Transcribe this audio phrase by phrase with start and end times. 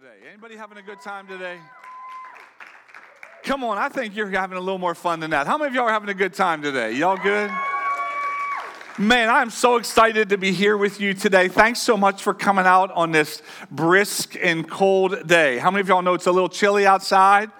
[0.00, 0.28] today?
[0.28, 1.56] Anybody having a good time today?
[3.44, 5.46] Come on, I think you're having a little more fun than that.
[5.46, 6.92] How many of y'all are having a good time today?
[6.92, 7.50] Y'all good?
[8.98, 11.48] Man, I'm so excited to be here with you today.
[11.48, 13.40] Thanks so much for coming out on this
[13.70, 15.56] brisk and cold day.
[15.56, 17.50] How many of y'all know it's a little chilly outside?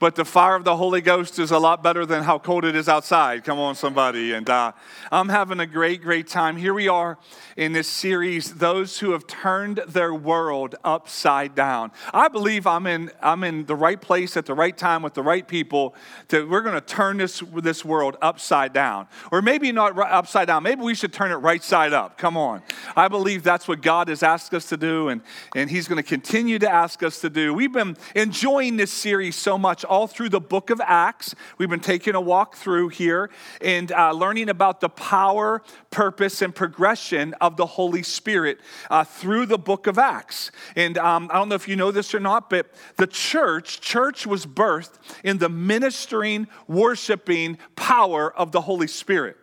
[0.00, 2.74] But the fire of the Holy Ghost is a lot better than how cold it
[2.74, 3.44] is outside.
[3.44, 4.32] Come on, somebody.
[4.32, 4.72] And uh,
[5.12, 6.56] I'm having a great, great time.
[6.56, 7.18] Here we are
[7.54, 11.92] in this series, Those Who Have Turned Their World Upside Down.
[12.14, 15.22] I believe I'm in, I'm in the right place at the right time with the
[15.22, 15.94] right people.
[16.28, 19.06] that we're going to turn this, this world upside down.
[19.30, 20.62] Or maybe not right, upside down.
[20.62, 22.16] Maybe we should turn it right side up.
[22.16, 22.62] Come on.
[22.96, 25.20] I believe that's what God has asked us to do, and,
[25.54, 27.52] and He's going to continue to ask us to do.
[27.52, 31.34] We've been enjoying this series so much all through the book of Acts.
[31.58, 33.28] We've been taking a walk through here
[33.60, 39.46] and uh, learning about the power, purpose, and progression of the Holy Spirit uh, through
[39.46, 40.52] the book of Acts.
[40.76, 44.26] And um, I don't know if you know this or not, but the church, church
[44.26, 49.36] was birthed in the ministering, worshiping power of the Holy Spirit.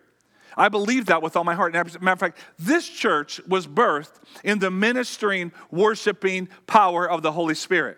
[0.56, 1.76] I believe that with all my heart.
[1.76, 7.32] As matter of fact, this church was birthed in the ministering, worshiping power of the
[7.32, 7.98] Holy Spirit.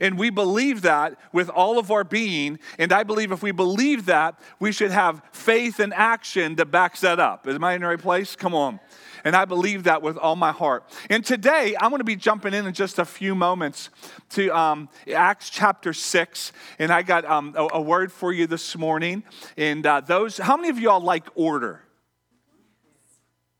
[0.00, 2.58] And we believe that with all of our being.
[2.78, 7.00] And I believe if we believe that, we should have faith and action that backs
[7.00, 7.46] that up.
[7.46, 8.34] Am I in the right place?
[8.34, 8.80] Come on.
[9.24, 10.84] And I believe that with all my heart.
[11.10, 13.90] And today, I'm going to be jumping in in just a few moments
[14.30, 16.52] to um, Acts chapter 6.
[16.78, 19.22] And I got um, a, a, word for you this morning.
[19.56, 21.82] And uh, those, how many of y'all like order?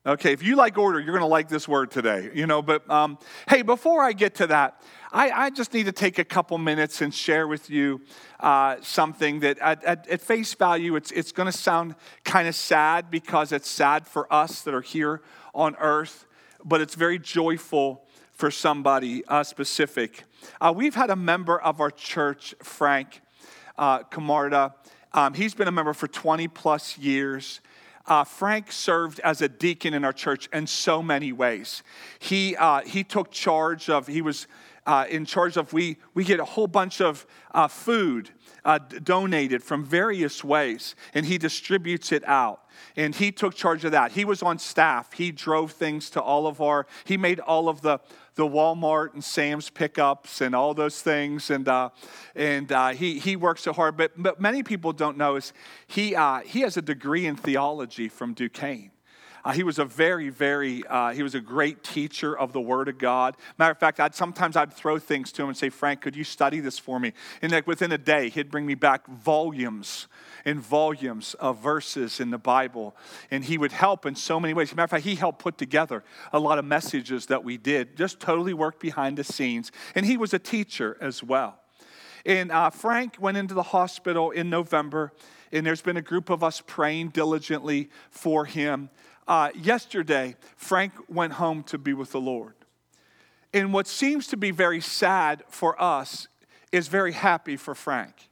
[0.06, 2.62] Okay, if you like order, you're going to like this word today, you know.
[2.62, 3.18] But um,
[3.48, 7.00] hey, before I get to that, I, I, just need to take a couple minutes
[7.00, 8.00] and share with you
[8.38, 12.54] uh, something that, at, at, at, face value, it's, it's going to sound kind of
[12.54, 15.20] sad because it's sad for us that are here
[15.52, 16.26] on earth,
[16.64, 20.24] but it's very joyful for somebody uh, specific.
[20.60, 23.20] Uh, we've had a member of our church, Frank
[23.76, 24.74] uh, Camarda.
[25.12, 27.60] Um, he's been a member for 20 plus years.
[28.06, 31.82] Uh, Frank served as a deacon in our church in so many ways.
[32.20, 34.46] He, uh, he took charge of, he was
[34.86, 38.30] uh, in charge of, we, we get a whole bunch of uh, food
[38.64, 42.62] uh, donated from various ways, and he distributes it out.
[42.96, 44.12] And he took charge of that.
[44.12, 45.12] He was on staff.
[45.12, 48.00] He drove things to all of our, he made all of the,
[48.36, 51.50] the Walmart and Sam's pickups and all those things.
[51.50, 51.90] And, uh,
[52.34, 53.96] and uh, he, he works so hard.
[53.96, 55.52] But, but many people don't know is
[55.86, 58.92] he, uh, he has a degree in theology from Duquesne.
[59.44, 62.88] Uh, he was a very, very, uh, he was a great teacher of the Word
[62.88, 63.36] of God.
[63.58, 66.24] Matter of fact, I'd, sometimes I'd throw things to him and say, Frank, could you
[66.24, 67.12] study this for me?
[67.42, 70.06] And like within a day, he'd bring me back volumes
[70.44, 72.96] and volumes of verses in the Bible.
[73.30, 74.74] And he would help in so many ways.
[74.74, 78.20] Matter of fact, he helped put together a lot of messages that we did, just
[78.20, 79.72] totally worked behind the scenes.
[79.94, 81.58] And he was a teacher as well.
[82.26, 85.12] And uh, Frank went into the hospital in November,
[85.52, 88.90] and there's been a group of us praying diligently for him.
[89.28, 92.54] Uh, yesterday, Frank went home to be with the Lord.
[93.52, 96.28] And what seems to be very sad for us
[96.72, 98.28] is very happy for Frank.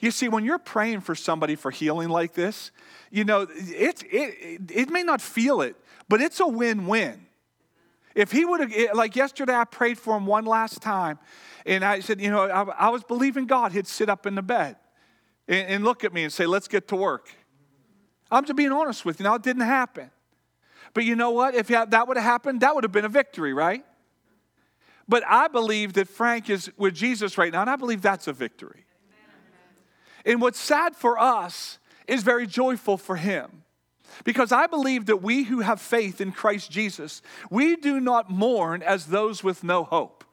[0.00, 2.70] You see, when you're praying for somebody for healing like this,
[3.10, 5.76] you know, it, it, it may not feel it,
[6.08, 7.26] but it's a win win.
[8.14, 11.18] If he would have, like yesterday, I prayed for him one last time,
[11.66, 14.42] and I said, you know, I, I was believing God, he'd sit up in the
[14.42, 14.76] bed
[15.48, 17.30] and, and look at me and say, let's get to work.
[18.30, 19.24] I'm just being honest with you.
[19.24, 20.10] Now, it didn't happen.
[20.94, 21.54] But you know what?
[21.54, 23.84] If that would have happened, that would have been a victory, right?
[25.08, 28.32] But I believe that Frank is with Jesus right now, and I believe that's a
[28.32, 28.84] victory.
[30.24, 31.78] And what's sad for us
[32.08, 33.62] is very joyful for him.
[34.24, 38.82] Because I believe that we who have faith in Christ Jesus, we do not mourn
[38.82, 40.24] as those with no hope.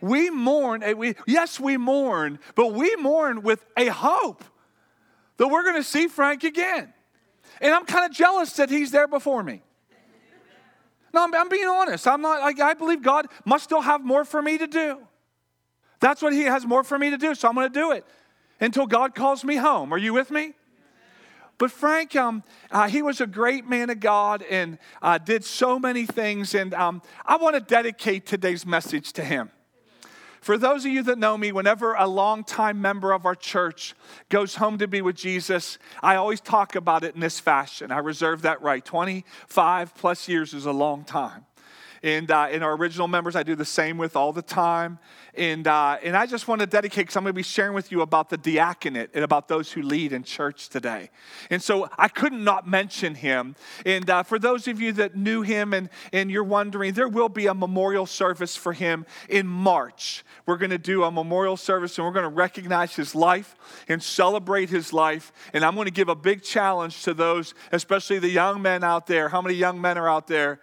[0.00, 4.44] We mourn, we, yes, we mourn, but we mourn with a hope
[5.36, 6.92] that we're going to see Frank again.
[7.60, 9.62] And I'm kind of jealous that he's there before me.
[11.14, 12.06] No, I'm, I'm being honest.
[12.06, 14.98] I'm not, like, I believe God must still have more for me to do.
[16.00, 18.04] That's what he has more for me to do, so I'm going to do it
[18.60, 19.92] until God calls me home.
[19.92, 20.52] Are you with me?
[21.58, 25.78] But Frank, um, uh, he was a great man of God and uh, did so
[25.78, 26.54] many things.
[26.54, 29.50] And um, I want to dedicate today's message to him.
[30.40, 33.94] For those of you that know me, whenever a longtime member of our church
[34.28, 37.90] goes home to be with Jesus, I always talk about it in this fashion.
[37.90, 38.84] I reserve that right.
[38.84, 41.46] 25 plus years is a long time.
[42.06, 45.00] And, uh, and our original members, I do the same with all the time.
[45.34, 47.90] And, uh, and I just want to dedicate, because I'm going to be sharing with
[47.90, 51.10] you about the diaconate and about those who lead in church today.
[51.50, 53.56] And so I couldn't not mention him.
[53.84, 57.28] And uh, for those of you that knew him and, and you're wondering, there will
[57.28, 60.24] be a memorial service for him in March.
[60.46, 63.56] We're going to do a memorial service and we're going to recognize his life
[63.88, 65.32] and celebrate his life.
[65.52, 69.08] And I'm going to give a big challenge to those, especially the young men out
[69.08, 69.28] there.
[69.28, 70.60] How many young men are out there?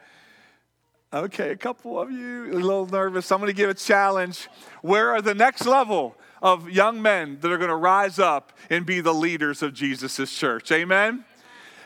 [1.13, 3.31] Okay, a couple of you a little nervous.
[3.31, 4.50] I'm going to give a challenge.
[4.81, 8.83] Where are the next level of young men that are going to rise up and
[8.83, 10.71] be the leaders of Jesus' church?
[10.71, 11.24] Amen.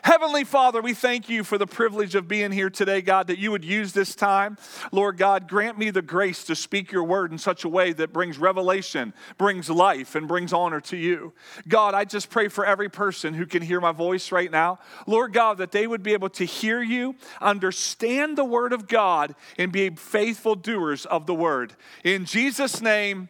[0.02, 3.50] Heavenly Father, we thank you for the privilege of being here today, God, that you
[3.50, 4.56] would use this time.
[4.92, 8.12] Lord God, grant me the grace to speak your word in such a way that
[8.12, 11.32] brings revelation, brings life, and brings honor to you.
[11.66, 14.78] God, I just pray for every person who can hear my voice right now.
[15.06, 19.34] Lord God, that they would be able to hear you, understand the word of God,
[19.58, 21.74] and be faithful doers of the word.
[22.04, 23.28] In Jesus' name,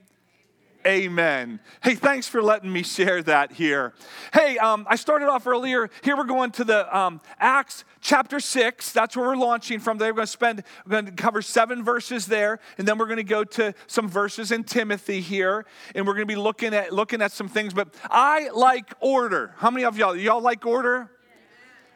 [0.86, 1.58] Amen.
[1.82, 3.94] Hey, thanks for letting me share that here.
[4.32, 5.90] Hey, um, I started off earlier.
[6.02, 8.92] Here we're going to the um, Acts chapter 6.
[8.92, 9.98] That's where we're launching from.
[9.98, 13.06] There we're going to spend, we're going to cover seven verses there, and then we're
[13.06, 15.66] going to go to some verses in Timothy here,
[15.96, 17.74] and we're going to be looking at looking at some things.
[17.74, 19.54] But I like order.
[19.56, 20.14] How many of y'all?
[20.14, 21.10] Y'all like order?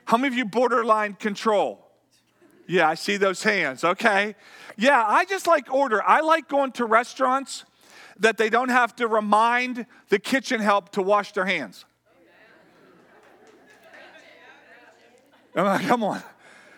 [0.06, 1.88] How many of you borderline control?
[2.67, 3.84] Yeah, I see those hands.
[3.84, 4.34] Okay.
[4.76, 6.02] Yeah, I just like order.
[6.02, 7.64] I like going to restaurants
[8.18, 11.84] that they don't have to remind the kitchen help to wash their hands.
[15.54, 16.22] Come on.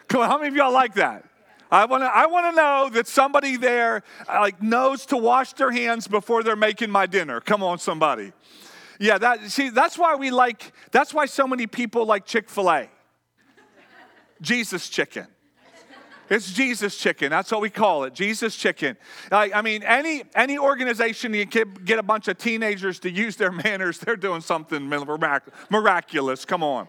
[0.09, 0.29] Come on.
[0.29, 1.25] How many of y'all like that?
[1.71, 5.55] I want to I want to know that somebody there uh, like knows to wash
[5.55, 7.41] their hands before they're making my dinner.
[7.41, 8.33] Come on somebody.
[9.01, 12.89] Yeah, that see that's why we like that's why so many people like Chick-fil-A.
[14.41, 15.27] Jesus chicken.
[16.31, 17.31] It's Jesus chicken.
[17.31, 18.15] That's what we call it.
[18.15, 18.97] Jesus chicken.
[19.31, 23.53] Like, I mean, any any organization you get a bunch of teenagers to use their
[23.65, 24.89] manners, they're doing something
[25.71, 26.45] miraculous.
[26.45, 26.89] Come on.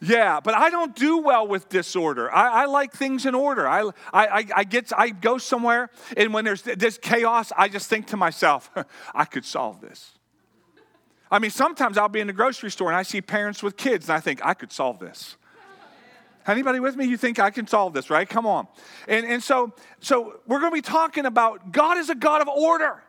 [0.00, 2.32] Yeah, but I don't do well with disorder.
[2.32, 3.66] I, I like things in order.
[3.66, 8.08] I, I, I get I go somewhere, and when there's this chaos, I just think
[8.08, 8.70] to myself,
[9.14, 10.12] I could solve this.
[11.30, 14.08] I mean, sometimes I'll be in the grocery store and I see parents with kids,
[14.08, 15.36] and I think I could solve this.
[16.46, 17.06] Anybody with me?
[17.06, 18.28] You think I can solve this, right?
[18.28, 18.68] Come on.
[19.08, 22.48] And, and so, so we're going to be talking about God is a God of
[22.48, 23.02] order.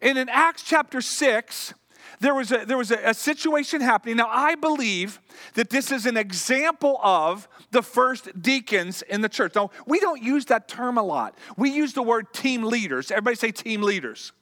[0.00, 1.74] And in Acts chapter 6,
[2.20, 4.16] there was, a, there was a, a situation happening.
[4.16, 5.20] Now, I believe
[5.54, 9.54] that this is an example of the first deacons in the church.
[9.54, 11.36] Now, we don't use that term a lot.
[11.56, 13.10] We use the word team leaders.
[13.10, 14.32] Everybody say team leaders.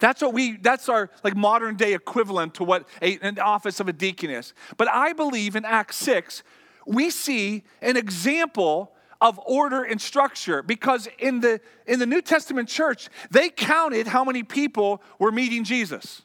[0.00, 3.88] That's what we, that's our like modern day equivalent to what a, an office of
[3.88, 4.52] a deacon is.
[4.76, 6.42] But I believe in Acts 6,
[6.86, 12.68] we see an example of order and structure because in the in the New Testament
[12.68, 16.22] church they counted how many people were meeting Jesus.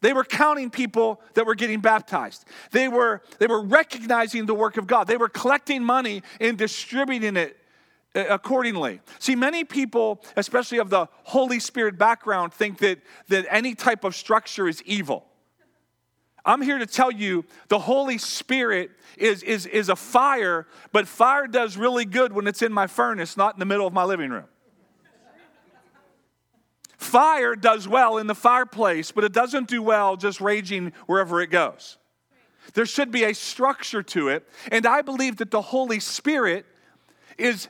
[0.00, 2.44] They were counting people that were getting baptized.
[2.70, 5.06] They were they were recognizing the work of God.
[5.06, 7.56] They were collecting money and distributing it
[8.16, 9.00] uh, accordingly.
[9.18, 12.98] See, many people, especially of the Holy Spirit background, think that,
[13.28, 15.26] that any type of structure is evil.
[16.46, 21.48] I'm here to tell you the Holy Spirit is, is, is a fire, but fire
[21.48, 24.30] does really good when it's in my furnace, not in the middle of my living
[24.30, 24.44] room.
[26.96, 31.48] Fire does well in the fireplace, but it doesn't do well just raging wherever it
[31.48, 31.98] goes.
[32.74, 36.64] There should be a structure to it, and I believe that the Holy Spirit
[37.38, 37.68] is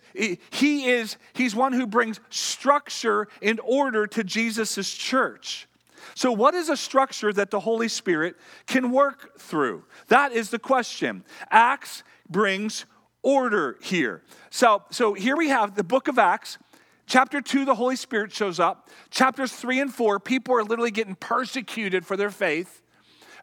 [0.51, 5.67] he is he's one who brings structure and order to Jesus' church.
[6.15, 8.37] So, what is a structure that the Holy Spirit
[8.67, 9.85] can work through?
[10.09, 11.25] That is the question.
[11.51, 12.87] Acts brings
[13.23, 14.23] order here.
[14.51, 16.59] So, so here we have the book of Acts.
[17.07, 18.89] Chapter 2, the Holy Spirit shows up.
[19.11, 22.83] Chapters 3 and 4, people are literally getting persecuted for their faith.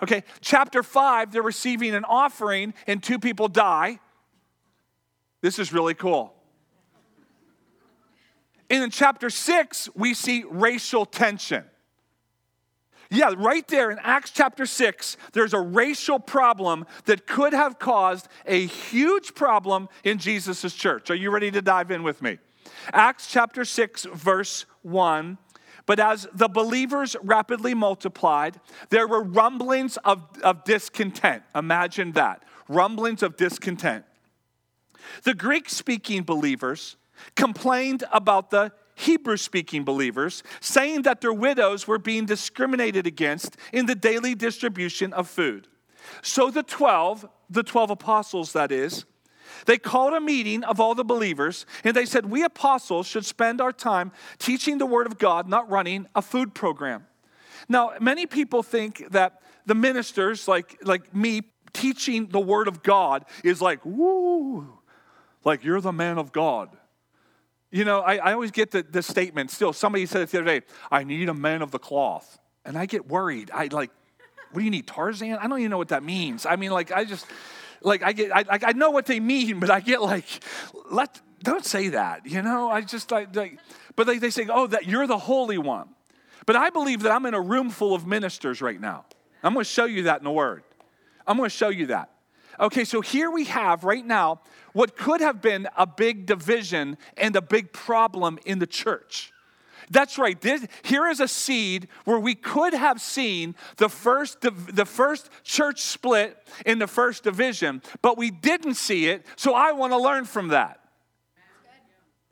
[0.02, 4.00] Okay, chapter 5, they're receiving an offering and two people die.
[5.42, 6.34] This is really cool.
[8.70, 11.64] And in chapter 6, we see racial tension.
[13.14, 18.28] Yeah, right there in Acts chapter 6, there's a racial problem that could have caused
[18.48, 21.12] a huge problem in Jesus' church.
[21.12, 22.40] Are you ready to dive in with me?
[22.92, 25.38] Acts chapter 6, verse 1.
[25.86, 31.44] But as the believers rapidly multiplied, there were rumblings of, of discontent.
[31.54, 34.06] Imagine that rumblings of discontent.
[35.24, 36.96] The Greek speaking believers
[37.36, 43.86] complained about the Hebrew speaking believers, saying that their widows were being discriminated against in
[43.86, 45.68] the daily distribution of food.
[46.22, 49.06] So the 12, the 12 apostles that is,
[49.66, 53.62] They called a meeting of all the believers and they said, We apostles should spend
[53.62, 57.06] our time teaching the Word of God, not running a food program.
[57.70, 63.26] Now, many people think that the ministers, like, like me, teaching the Word of God
[63.44, 64.80] is like, woo,
[65.46, 66.70] like you're the man of God.
[67.74, 69.74] You know, I, I always get the, the statement still.
[69.74, 70.62] Somebody said it the other day,
[70.92, 72.38] I need a man of the cloth.
[72.64, 73.50] And I get worried.
[73.52, 73.90] I like,
[74.52, 75.34] what do you need, Tarzan?
[75.34, 76.46] I don't even know what that means.
[76.46, 77.26] I mean, like, I just,
[77.82, 80.26] like, I get, I, I know what they mean, but I get like,
[80.92, 82.70] let, don't say that, you know?
[82.70, 83.58] I just, like, like
[83.96, 85.90] but they, they say, oh, that you're the Holy One.
[86.46, 89.06] But I believe that I'm in a room full of ministers right now.
[89.42, 90.62] I'm going to show you that in the Word.
[91.26, 92.12] I'm going to show you that.
[92.60, 94.42] Okay, so here we have right now
[94.74, 99.32] what could have been a big division and a big problem in the church.
[99.90, 100.40] That's right.
[100.40, 105.82] This, here is a seed where we could have seen the first, the first church
[105.82, 109.26] split in the first division, but we didn't see it.
[109.36, 110.80] So I want to learn from that.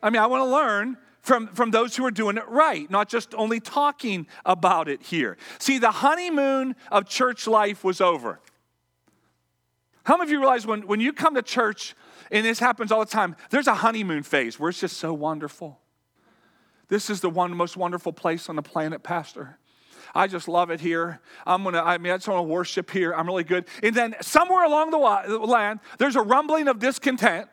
[0.02, 3.08] I mean, I want to learn from, from those who are doing it right, not
[3.08, 5.38] just only talking about it here.
[5.60, 8.40] See, the honeymoon of church life was over.
[10.04, 11.96] How many of you realize when, when you come to church,
[12.32, 15.80] and this happens all the time, there's a honeymoon phase where it's just so wonderful.
[16.88, 19.58] This is the one most wonderful place on the planet, Pastor.
[20.14, 21.22] I just love it here.
[21.46, 23.14] I'm gonna, I mean, I just want to worship here.
[23.14, 23.66] I'm really good.
[23.82, 27.48] And then somewhere along the land, there's a rumbling of discontent.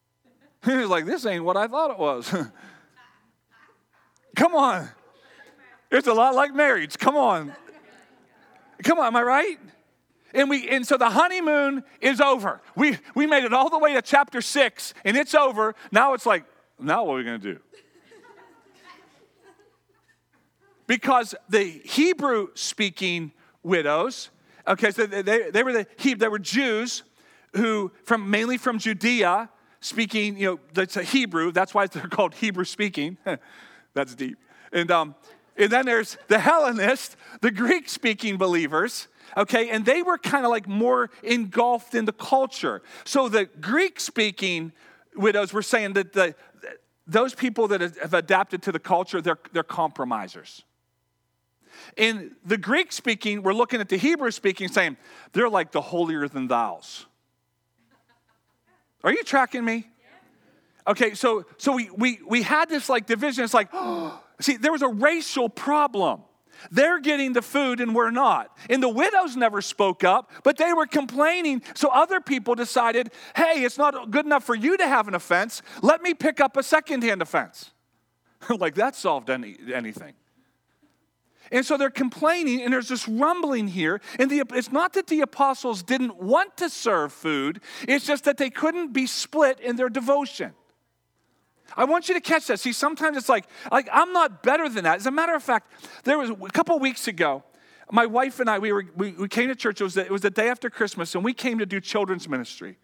[0.64, 2.32] He's like, this ain't what I thought it was.
[4.36, 4.88] Come on.
[5.90, 6.98] It's a lot like marriage.
[6.98, 7.52] Come on.
[8.84, 9.58] Come on, am I right?
[10.38, 12.62] And we and so the honeymoon is over.
[12.76, 15.74] We we made it all the way to chapter 6 and it's over.
[15.90, 16.44] Now it's like,
[16.78, 17.58] now what are we to do?
[20.86, 23.32] Because the Hebrew speaking
[23.64, 24.30] widows,
[24.68, 27.02] okay, so they, they were the they were Jews
[27.56, 32.34] who from mainly from Judea speaking, you know, that's a Hebrew, that's why they're called
[32.34, 33.18] Hebrew speaking.
[33.92, 34.38] that's deep.
[34.72, 35.16] And um
[35.56, 39.70] and then there's the Hellenists, the Greek speaking believers okay?
[39.70, 42.82] And they were kind of like more engulfed in the culture.
[43.04, 44.72] So the Greek speaking
[45.16, 46.34] widows were saying that the,
[47.06, 50.62] those people that have adapted to the culture, they're, they're compromisers.
[51.96, 54.96] In the Greek speaking, we're looking at the Hebrew speaking, saying
[55.32, 57.06] they're like the holier than thou's.
[59.04, 59.88] Are you tracking me?
[60.86, 63.44] Okay, so so we we we had this like division.
[63.44, 66.22] It's like, oh, see, there was a racial problem.
[66.70, 68.56] They're getting the food and we're not.
[68.68, 71.62] And the widows never spoke up, but they were complaining.
[71.74, 75.62] So other people decided, hey, it's not good enough for you to have an offense.
[75.82, 77.70] Let me pick up a secondhand offense.
[78.58, 80.14] like that solved any, anything.
[81.50, 84.00] And so they're complaining, and there's this rumbling here.
[84.18, 88.36] And the, it's not that the apostles didn't want to serve food, it's just that
[88.36, 90.52] they couldn't be split in their devotion.
[91.76, 92.60] I want you to catch that.
[92.60, 94.96] See, sometimes it's like, like I'm not better than that.
[94.96, 95.72] As a matter of fact,
[96.04, 97.44] there was a couple weeks ago,
[97.90, 99.80] my wife and I, we, were, we, we came to church.
[99.80, 102.28] It was, the, it was the day after Christmas, and we came to do children's
[102.28, 102.78] ministry.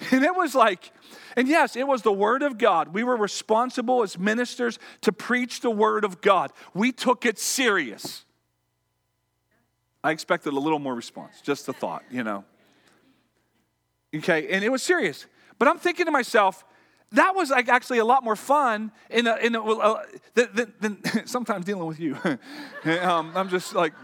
[0.12, 0.92] And it was like,
[1.34, 2.94] and yes, it was the Word of God.
[2.94, 6.52] We were responsible as ministers to preach the Word of God.
[6.72, 8.24] We took it serious.
[10.04, 12.44] I expected a little more response, just a thought, you know.
[14.14, 15.26] Okay, and it was serious.
[15.58, 16.64] But I'm thinking to myself,
[17.12, 20.02] that was like actually a lot more fun in a, in a, uh,
[20.34, 22.16] than, than, sometimes dealing with you.
[23.02, 23.94] um, I'm just like,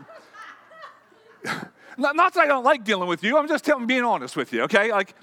[1.99, 3.37] not, not, that I don't like dealing with you.
[3.37, 4.63] I'm just telling, being honest with you.
[4.63, 5.15] Okay, like,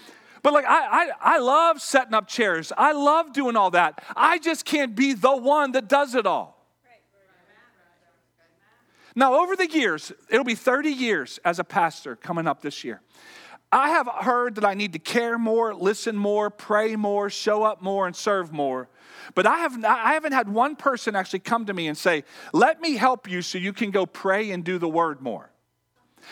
[0.43, 2.71] but like I, I I love setting up chairs.
[2.77, 4.03] I love doing all that.
[4.15, 6.61] I just can't be the one that does it all.
[9.15, 13.01] Now, over the years, it'll be 30 years as a pastor coming up this year.
[13.71, 17.81] I have heard that I need to care more, listen more, pray more, show up
[17.81, 18.89] more, and serve more.
[19.33, 22.81] But I, have, I haven't had one person actually come to me and say, Let
[22.81, 25.51] me help you so you can go pray and do the word more.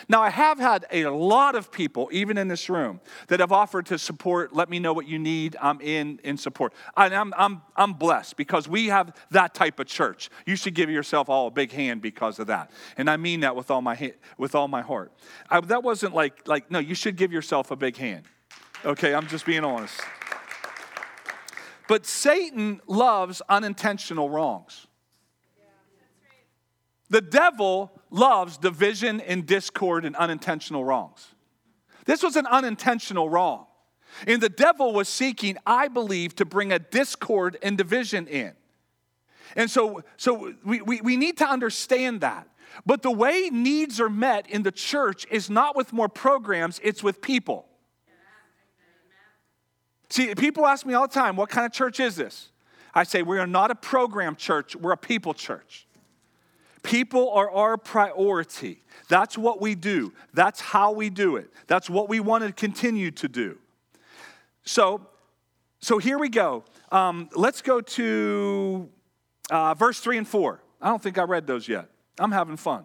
[0.08, 3.86] Now, I have had a lot of people, even in this room, that have offered
[3.86, 6.72] to support, let me know what you need, I'm in, in support.
[6.96, 10.30] And I'm, I'm, I'm blessed because we have that type of church.
[10.46, 12.70] You should give yourself all a big hand because of that.
[12.96, 15.12] And I mean that with all my, with all my heart.
[15.48, 18.24] I, that wasn't like, like, no, you should give yourself a big hand.
[18.84, 20.00] Okay, I'm just being honest.
[21.88, 24.86] But Satan loves unintentional wrongs.
[27.08, 31.28] The devil loves division and discord and unintentional wrongs.
[32.06, 33.66] This was an unintentional wrong.
[34.26, 38.52] And the devil was seeking, I believe, to bring a discord and division in.
[39.56, 42.48] And so, so we, we, we need to understand that.
[42.86, 47.02] But the way needs are met in the church is not with more programs, it's
[47.02, 47.66] with people.
[50.08, 52.50] See, people ask me all the time, what kind of church is this?
[52.92, 55.86] I say, we are not a program church, we're a people church.
[56.82, 58.82] People are our priority.
[59.08, 60.12] That's what we do.
[60.32, 61.50] That's how we do it.
[61.66, 63.58] That's what we want to continue to do.
[64.64, 65.06] So,
[65.80, 66.64] so here we go.
[66.90, 68.88] Um, let's go to
[69.50, 70.60] uh, verse 3 and 4.
[70.80, 71.88] I don't think I read those yet.
[72.18, 72.84] I'm having fun.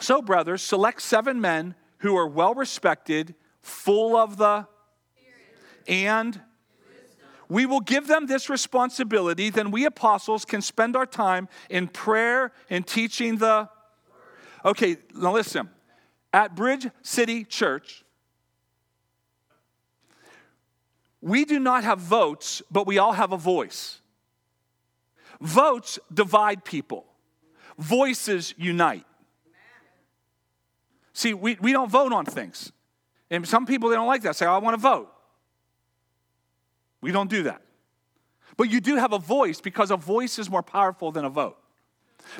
[0.00, 4.66] So, brothers, select seven men who are well respected, full of the
[5.86, 6.40] and
[7.48, 12.52] we will give them this responsibility, then we apostles can spend our time in prayer
[12.70, 13.68] and teaching the.
[14.64, 15.68] Okay, now listen.
[16.32, 18.04] At Bridge City Church,
[21.20, 24.00] we do not have votes, but we all have a voice.
[25.40, 27.06] Votes divide people,
[27.78, 29.06] voices unite.
[31.12, 32.72] See, we, we don't vote on things.
[33.30, 34.36] And some people, they don't like that.
[34.36, 35.13] Say, oh, I want to vote.
[37.04, 37.60] We don't do that.
[38.56, 41.58] But you do have a voice because a voice is more powerful than a vote.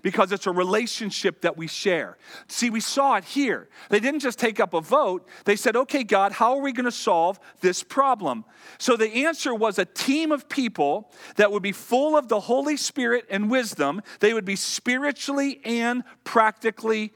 [0.02, 2.16] Because it's a relationship that we share.
[2.48, 3.68] See, we saw it here.
[3.90, 5.28] They didn't just take up a vote.
[5.44, 8.46] They said, okay, God, how are we going to solve this problem?
[8.78, 12.78] So the answer was a team of people that would be full of the Holy
[12.78, 14.00] Spirit and wisdom.
[14.20, 17.12] They would be spiritually and practically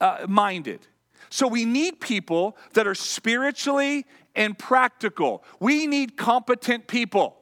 [0.00, 0.86] uh, minded.
[1.30, 5.44] So we need people that are spiritually and practical.
[5.60, 7.36] We need competent people.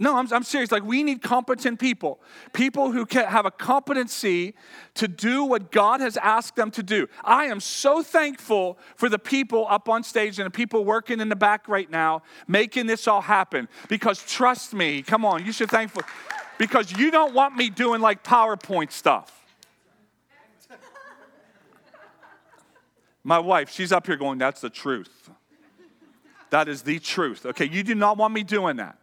[0.00, 0.70] No, I'm, I'm serious.
[0.70, 2.20] Like, we need competent people.
[2.52, 4.54] People who can have a competency
[4.94, 7.08] to do what God has asked them to do.
[7.24, 11.28] I am so thankful for the people up on stage and the people working in
[11.28, 13.68] the back right now making this all happen.
[13.88, 16.02] Because trust me, come on, you should thankful.
[16.58, 19.37] Because you don't want me doing like PowerPoint stuff.
[23.28, 25.28] My wife, she's up here going, That's the truth.
[26.48, 27.44] That is the truth.
[27.44, 28.98] Okay, you do not want me doing that.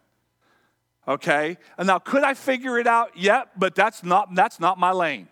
[1.08, 1.58] Okay?
[1.77, 3.12] And now could I figure it out?
[3.15, 5.27] Yeah, but that's not that's not my lane.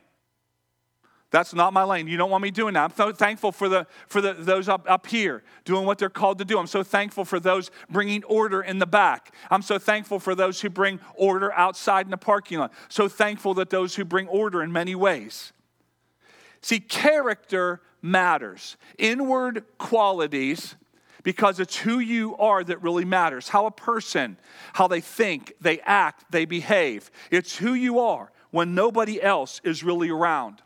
[1.31, 2.05] That's not my lane.
[2.05, 2.83] You don't want me doing that.
[2.83, 6.37] I'm so thankful for, the, for the, those up, up here doing what they're called
[6.37, 6.59] to do.
[6.59, 9.33] I'm so thankful for those bringing order in the back.
[9.49, 12.71] I'm so thankful for those who bring order outside in the parking lot.
[12.87, 15.53] So thankful that those who bring order in many ways.
[16.61, 18.77] See, character matters.
[18.99, 20.75] Inward qualities,
[21.23, 23.49] because it's who you are that really matters.
[23.49, 24.37] How a person,
[24.73, 27.09] how they think, they act, they behave.
[27.31, 30.61] It's who you are when nobody else is really around.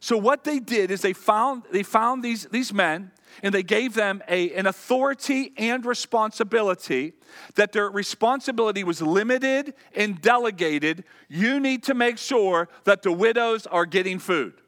[0.00, 3.10] So what they did is they found they found these, these men
[3.42, 7.14] and they gave them a, an authority and responsibility
[7.54, 11.04] that their responsibility was limited and delegated.
[11.28, 14.60] You need to make sure that the widows are getting food.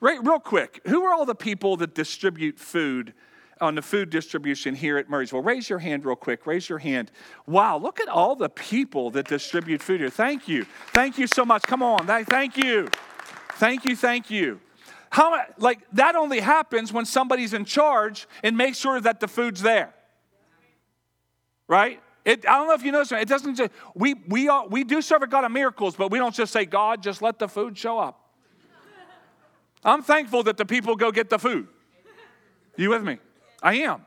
[0.00, 3.14] Right, real quick, who are all the people that distribute food
[3.60, 5.44] on the food distribution here at Murrysville?
[5.44, 6.46] Raise your hand real quick.
[6.46, 7.10] Raise your hand.
[7.46, 10.10] Wow, look at all the people that distribute food here.
[10.10, 10.66] Thank you.
[10.88, 11.62] Thank you so much.
[11.62, 12.06] Come on.
[12.06, 12.88] Thank you.
[13.54, 13.96] Thank you.
[13.96, 14.60] Thank you.
[15.08, 19.62] How like that only happens when somebody's in charge and makes sure that the food's
[19.62, 19.94] there.
[21.68, 22.02] Right?
[22.26, 25.00] It, I don't know if you notice, it doesn't just, we, we, are, we do
[25.00, 27.78] serve a God of miracles, but we don't just say, God, just let the food
[27.78, 28.25] show up.
[29.86, 31.68] I'm thankful that the people go get the food.
[32.76, 33.18] You with me?
[33.62, 34.04] I am.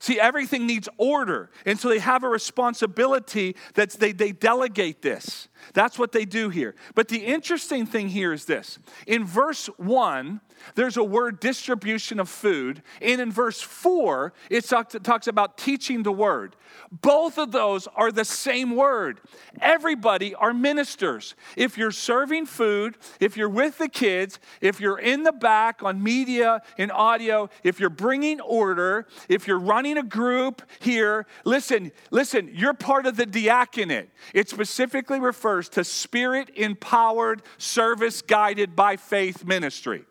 [0.00, 1.50] See, everything needs order.
[1.64, 5.48] And so they have a responsibility that they, they delegate this.
[5.72, 6.74] That's what they do here.
[6.94, 10.40] But the interesting thing here is this in verse 1,
[10.74, 12.82] there's a word distribution of food.
[13.00, 16.56] And in verse 4, it talks about teaching the word.
[16.90, 19.20] Both of those are the same word.
[19.60, 21.34] Everybody are ministers.
[21.56, 26.02] If you're serving food, if you're with the kids, if you're in the back on
[26.02, 32.50] media and audio, if you're bringing order, if you're running a group here, listen, listen,
[32.52, 34.10] you're part of the diaconate.
[34.32, 40.04] It specifically refers to spirit empowered, service guided by faith ministry.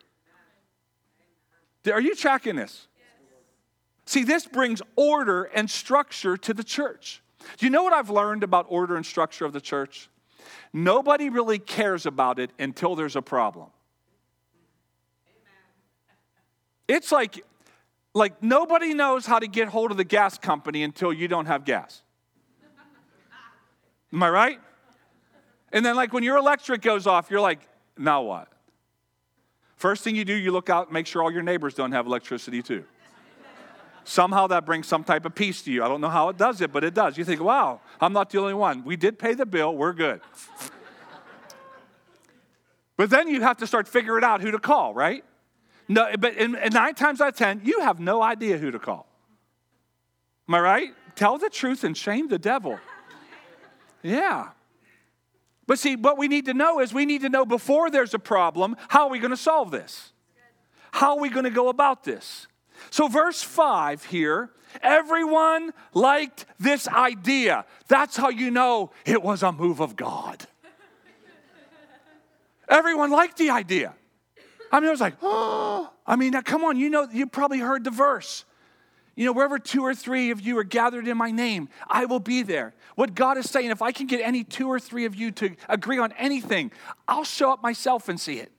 [1.92, 2.88] Are you tracking this?
[4.06, 7.22] See, this brings order and structure to the church.
[7.58, 10.10] Do you know what I've learned about order and structure of the church?
[10.74, 13.68] Nobody really cares about it until there's a problem.
[16.88, 17.46] It's like,
[18.14, 21.64] like nobody knows how to get hold of the gas company until you don't have
[21.64, 22.02] gas.
[24.12, 24.60] Am I right?
[25.74, 28.48] And then, like, when your electric goes off, you're like, now what?
[29.76, 32.62] First thing you do, you look out make sure all your neighbors don't have electricity
[32.62, 32.86] too.
[34.06, 35.84] Somehow that brings some type of peace to you.
[35.84, 37.18] I don't know how it does it, but it does.
[37.18, 38.84] You think, wow, I'm not the only one.
[38.84, 40.22] We did pay the bill, we're good.
[42.96, 45.26] but then you have to start figuring out who to call, right?
[45.88, 48.80] No, but in, in nine times out of ten, you have no idea who to
[48.80, 49.08] call.
[50.48, 50.94] Am I right?
[51.16, 52.80] Tell the truth and shame the devil.
[54.02, 54.50] Yeah.
[55.66, 58.20] But see, what we need to know is we need to know before there's a
[58.20, 60.12] problem, how are we going to solve this?
[60.92, 62.48] How are we going to go about this?
[62.90, 67.66] So, verse 5 here, everyone liked this idea.
[67.88, 70.46] That's how you know it was a move of God.
[72.68, 73.94] everyone liked the idea.
[74.72, 77.60] I mean, I was like, oh, I mean, now, come on, you know, you probably
[77.60, 78.44] heard the verse.
[79.16, 82.20] You know, wherever two or three of you are gathered in my name, I will
[82.20, 82.74] be there.
[82.96, 85.56] What God is saying, if I can get any two or three of you to
[85.70, 86.72] agree on anything,
[87.08, 88.52] I'll show up myself and see it.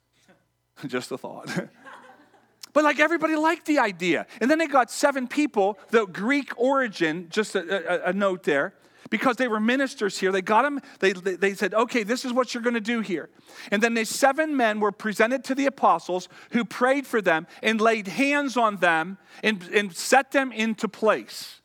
[0.86, 1.48] Just a thought.
[2.72, 4.26] but like everybody liked the idea.
[4.40, 8.74] And then they got seven people, the Greek origin, just a, a, a note there
[9.10, 10.32] because they were ministers here.
[10.32, 13.28] They got them, they, they said, okay, this is what you're going to do here.
[13.70, 17.80] And then these seven men were presented to the apostles who prayed for them and
[17.80, 21.60] laid hands on them and, and set them into place.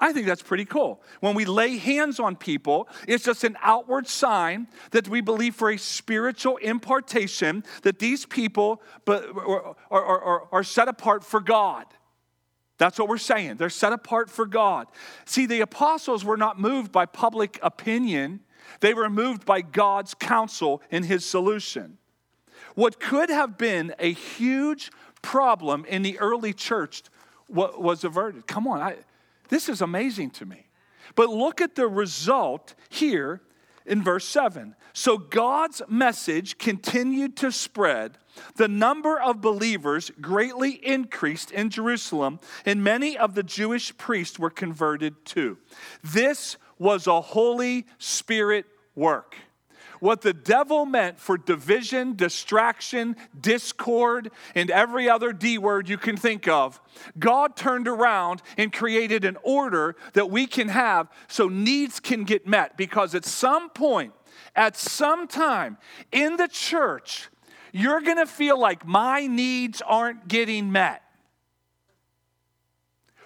[0.00, 1.02] I think that's pretty cool.
[1.20, 5.70] When we lay hands on people, it's just an outward sign that we believe for
[5.70, 11.84] a spiritual impartation that these people are, are, are, are set apart for God.
[12.80, 13.56] That's what we're saying.
[13.56, 14.86] They're set apart for God.
[15.26, 18.40] See, the apostles were not moved by public opinion,
[18.80, 21.98] they were moved by God's counsel in his solution.
[22.74, 24.90] What could have been a huge
[25.20, 27.02] problem in the early church
[27.50, 28.46] was averted.
[28.46, 28.96] Come on, I,
[29.50, 30.66] this is amazing to me.
[31.14, 33.42] But look at the result here
[33.86, 34.74] in verse 7.
[34.92, 38.18] So God's message continued to spread.
[38.56, 44.50] The number of believers greatly increased in Jerusalem, and many of the Jewish priests were
[44.50, 45.58] converted too.
[46.02, 49.36] This was a Holy Spirit work.
[50.00, 56.16] What the devil meant for division, distraction, discord, and every other D word you can
[56.16, 56.80] think of,
[57.18, 62.46] God turned around and created an order that we can have so needs can get
[62.46, 62.78] met.
[62.78, 64.14] Because at some point,
[64.56, 65.76] at some time
[66.10, 67.28] in the church,
[67.72, 71.02] you're going to feel like my needs aren't getting met.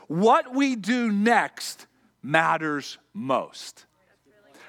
[0.09, 1.87] What we do next
[2.23, 3.87] matters most.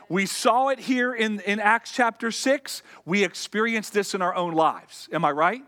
[0.10, 2.84] We saw it here in, in Acts chapter 6.
[3.06, 5.10] We experienced this in our own lives.
[5.12, 5.64] Am I right?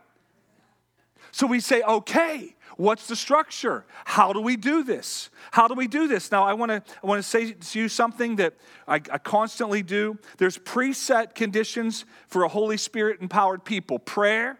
[1.32, 3.86] So we say, okay, what's the structure?
[4.06, 5.30] How do we do this?
[5.52, 6.32] How do we do this?
[6.32, 8.54] Now, I want to I want to say to you something that
[8.88, 10.18] I, I constantly do.
[10.38, 14.58] There's preset conditions for a Holy Spirit empowered people prayer,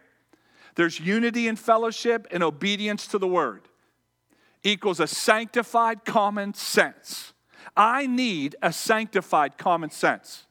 [0.74, 3.62] there's unity and fellowship, and obedience to the word
[4.62, 7.32] equals a sanctified common sense.
[7.78, 10.46] I need a sanctified common sense.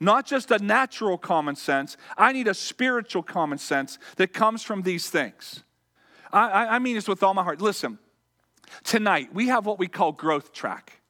[0.00, 4.80] Not just a natural common sense, I need a spiritual common sense that comes from
[4.80, 5.62] these things.
[6.32, 7.60] I, I mean this with all my heart.
[7.60, 7.98] Listen,
[8.82, 11.02] tonight we have what we call growth track.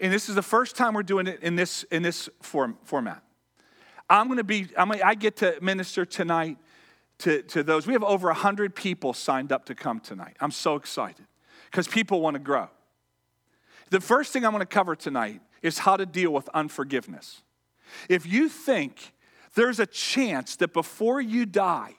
[0.00, 3.22] And this is the first time we're doing it in this, in this form, format.
[4.08, 6.56] I'm going to be, I'm gonna, I get to minister tonight
[7.18, 7.86] to, to those.
[7.86, 10.36] We have over 100 people signed up to come tonight.
[10.40, 11.26] I'm so excited
[11.70, 12.68] because people want to grow.
[13.92, 17.42] The first thing I'm going to cover tonight is how to deal with unforgiveness.
[18.08, 19.12] If you think
[19.54, 21.96] there's a chance that before you die,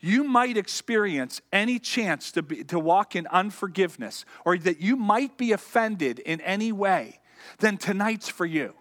[0.00, 5.38] you might experience any chance to, be, to walk in unforgiveness or that you might
[5.38, 7.20] be offended in any way,
[7.60, 8.74] then tonight's for you.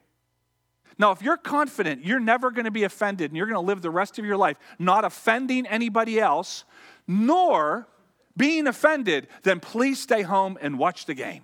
[0.98, 3.84] Now, if you're confident you're never going to be offended and you're going to live
[3.84, 6.64] the rest of your life not offending anybody else,
[7.08, 7.88] nor
[8.36, 11.44] being offended, then please stay home and watch the game.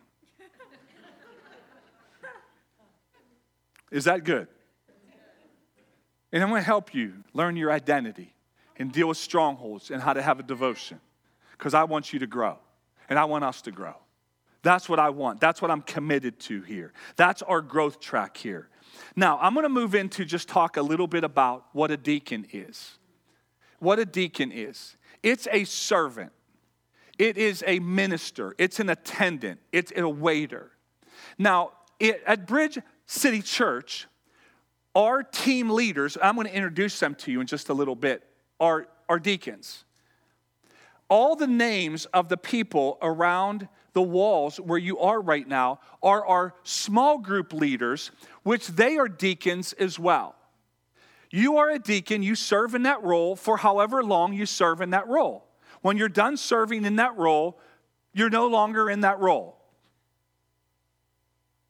[3.94, 4.48] Is that good?
[6.32, 8.34] And I'm going to help you learn your identity
[8.76, 11.00] and deal with strongholds and how to have a devotion
[11.52, 12.58] because I want you to grow
[13.08, 13.94] and I want us to grow.
[14.64, 15.40] That's what I want.
[15.40, 16.92] That's what I'm committed to here.
[17.18, 18.68] That's our growth track here.
[19.16, 22.48] Now, I'm going to move into just talk a little bit about what a deacon
[22.52, 22.98] is.
[23.78, 26.32] What a deacon is it's a servant,
[27.20, 30.72] it is a minister, it's an attendant, it's a waiter.
[31.38, 34.08] Now, it, at Bridge City Church,
[34.96, 38.24] our team leaders, I'm going to introduce them to you in just a little bit,
[38.60, 39.86] are, are deacons.
[41.10, 46.26] All the names of the people around the walls where you are right now are
[46.26, 48.12] our small group leaders,
[48.44, 50.36] which they are deacons as well.
[51.30, 54.92] You are a deacon, you serve in that role for however long you serve in
[54.92, 55.46] that role.
[55.82, 57.60] When you're done serving in that role,
[58.14, 59.58] you're no longer in that role.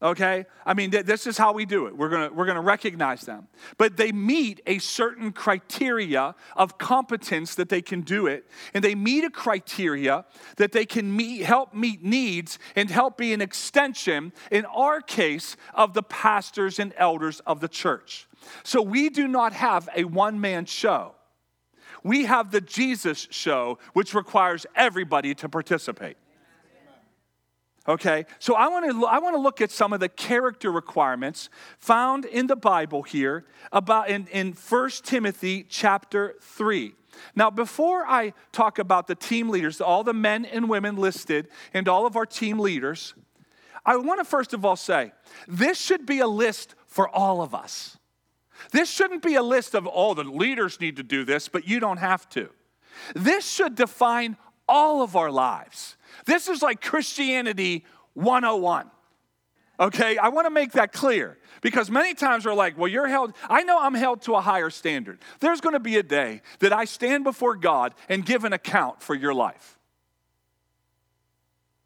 [0.04, 0.46] Okay?
[0.66, 1.96] I mean, th- this is how we do it.
[1.96, 3.48] We're gonna, we're gonna recognize them.
[3.78, 8.46] But they meet a certain criteria of competence that they can do it.
[8.74, 10.26] And they meet a criteria
[10.58, 15.56] that they can meet, help meet needs and help be an extension, in our case,
[15.74, 18.28] of the pastors and elders of the church.
[18.64, 21.16] So we do not have a one man show.
[22.04, 26.18] We have the Jesus show, which requires everybody to participate.
[27.86, 31.50] Okay, so I want to I want to look at some of the character requirements
[31.80, 36.96] found in the Bible here about in, in 1 Timothy chapter 3.
[37.36, 41.90] Now, before I talk about the team leaders, all the men and women listed, and
[41.90, 43.16] all of our team leaders,
[43.86, 45.12] I want to first of all say
[45.46, 47.98] this should be a list for all of us.
[48.72, 51.68] This shouldn't be a list of all oh, the leaders need to do this, but
[51.68, 52.50] you don't have to.
[53.14, 55.98] This should define all of our lives.
[56.26, 58.90] This is like Christianity 101.
[59.80, 63.34] Okay, I want to make that clear because many times we're like, well, you're held,
[63.50, 65.20] I know I'm held to a higher standard.
[65.40, 69.02] There's going to be a day that I stand before God and give an account
[69.02, 69.80] for your life.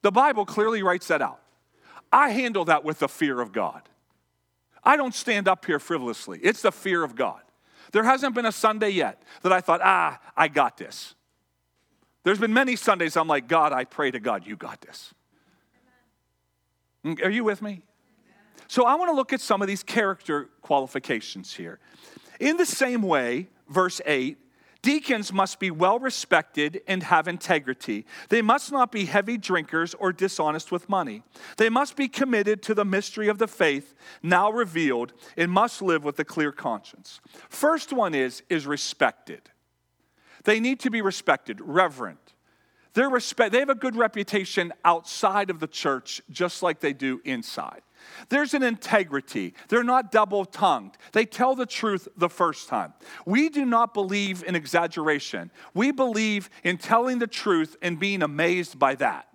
[0.02, 1.40] The Bible clearly writes that out.
[2.12, 3.82] I handle that with the fear of God.
[4.84, 7.42] I don't stand up here frivolously, it's the fear of God.
[7.94, 11.16] There hasn't been a Sunday yet that I thought, ah, I got this.
[12.28, 15.14] There's been many Sundays I'm like, God, I pray to God, you got this.
[17.06, 17.84] Mm, are you with me?
[18.68, 21.80] So I want to look at some of these character qualifications here.
[22.42, 24.38] In the same way, verse 8,
[24.82, 28.06] deacons must be well respected and have integrity.
[28.28, 31.24] They must not be heavy drinkers or dishonest with money.
[31.56, 36.04] They must be committed to the mystery of the faith now revealed and must live
[36.04, 37.22] with a clear conscience.
[37.48, 39.50] First one is is respected.
[40.44, 42.34] They need to be respected, reverent.
[42.94, 47.22] They're respect, they have a good reputation outside of the church, just like they do
[47.24, 47.82] inside.
[48.30, 49.54] There's an integrity.
[49.70, 50.98] They're not double tongued.
[51.12, 52.94] They tell the truth the first time.
[53.26, 55.52] We do not believe in exaggeration.
[55.74, 59.28] We believe in telling the truth and being amazed by that.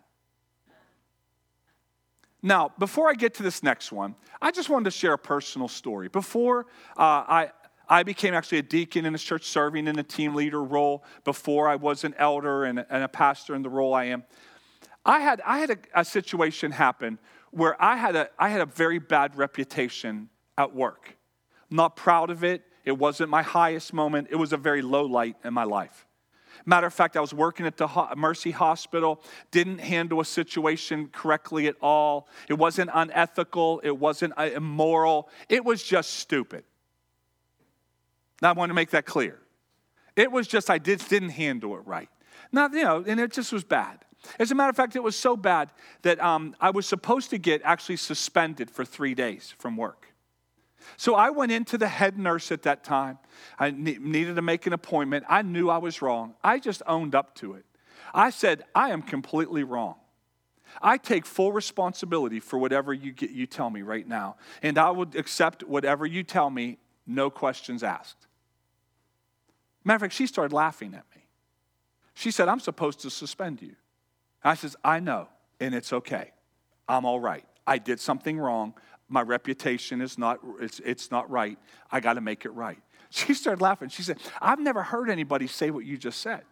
[2.43, 5.69] Now, before I get to this next one, I just wanted to share a personal
[5.69, 6.09] story.
[6.09, 7.51] Before uh, I,
[7.93, 11.69] I became actually a deacon in this church, serving in a team leader role before
[11.69, 14.25] I was an elder and a, and a pastor in the role I am.
[15.05, 17.19] I had, I had a, a situation happen
[17.51, 21.19] where I had, a, I had a very bad reputation at work.
[21.69, 22.63] not proud of it.
[22.87, 24.29] It wasn't my highest moment.
[24.31, 26.07] It was a very low light in my life.
[26.65, 31.67] Matter of fact, I was working at the Mercy Hospital, didn't handle a situation correctly
[31.67, 32.27] at all.
[32.49, 36.65] It wasn't unethical, it wasn't uh, immoral, it was just stupid.
[38.43, 39.39] Now, I want to make that clear.
[40.17, 42.09] It was just I did, didn't handle it right.
[42.51, 44.05] Now, you know, and it just was bad.
[44.39, 45.71] As a matter of fact, it was so bad
[46.03, 50.09] that um, I was supposed to get actually suspended for three days from work.
[50.97, 53.19] So I went into the head nurse at that time.
[53.59, 55.25] I ne- needed to make an appointment.
[55.29, 56.35] I knew I was wrong.
[56.43, 57.65] I just owned up to it.
[58.13, 59.95] I said, I am completely wrong.
[60.81, 64.91] I take full responsibility for whatever you, get, you tell me right now, and I
[64.91, 68.27] would accept whatever you tell me, no questions asked.
[69.85, 71.23] Matter of fact, she started laughing at me.
[72.15, 73.75] She said, I'm supposed to suspend you.
[74.45, 75.29] I says, I know,
[75.61, 76.33] and it's okay.
[76.89, 77.45] I'm all right.
[77.67, 78.75] I did something wrong.
[79.09, 81.59] My reputation is not, it's, it's not right.
[81.91, 82.79] I got to make it right.
[83.15, 83.91] She started laughing.
[83.91, 86.45] She said, I've never heard anybody say what you just said.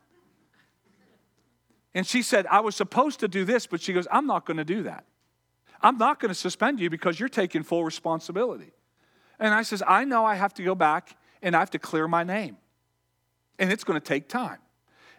[1.94, 4.58] And she said, I was supposed to do this, but she goes, I'm not going
[4.58, 5.06] to do that.
[5.80, 8.72] I'm not going to suspend you because you're taking full responsibility.
[9.38, 12.06] And I says, I know I have to go back and I have to clear
[12.06, 12.58] my name
[13.60, 14.58] and it's going to take time.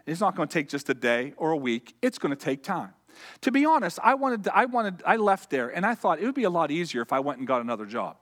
[0.05, 1.95] It's not going to take just a day or a week.
[2.01, 2.93] It's going to take time.
[3.41, 6.25] To be honest, I wanted, to, I wanted, I left there, and I thought it
[6.25, 8.17] would be a lot easier if I went and got another job.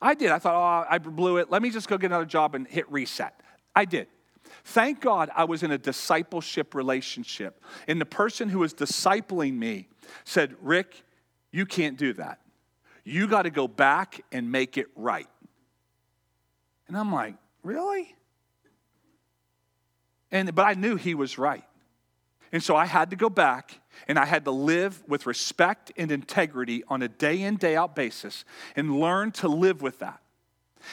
[0.00, 0.30] I did.
[0.30, 1.50] I thought, oh, I blew it.
[1.50, 3.38] Let me just go get another job and hit reset.
[3.76, 4.08] I did.
[4.64, 7.62] Thank God I was in a discipleship relationship.
[7.86, 9.88] And the person who was discipling me
[10.24, 11.04] said, Rick,
[11.52, 12.40] you can't do that.
[13.04, 15.28] You got to go back and make it right.
[16.88, 18.14] And I'm like, really?
[20.32, 21.64] And, but I knew he was right.
[22.50, 26.10] And so I had to go back and I had to live with respect and
[26.10, 30.20] integrity on a day in, day out basis and learn to live with that.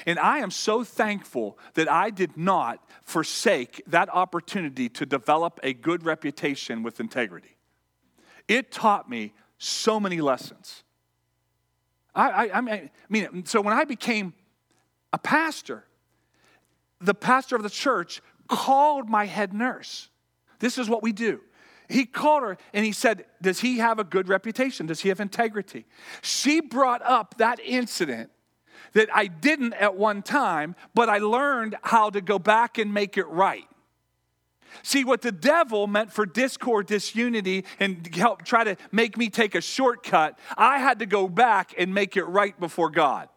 [0.05, 5.73] And I am so thankful that I did not forsake that opportunity to develop a
[5.73, 7.57] good reputation with integrity.
[8.47, 10.83] It taught me so many lessons.
[12.13, 14.33] I, I, I mean, so when I became
[15.11, 15.85] a pastor,
[17.01, 20.09] the pastor of the church called my head nurse.
[20.59, 21.39] This is what we do.
[21.87, 24.85] he called her and he said, Does he have a good reputation?
[24.87, 25.85] Does he have integrity?
[26.21, 28.31] She brought up that incident
[28.93, 33.17] that I didn't at one time, but I learned how to go back and make
[33.17, 33.65] it right.
[34.83, 39.55] See, what the devil meant for discord, disunity, and help try to make me take
[39.55, 43.29] a shortcut, I had to go back and make it right before God.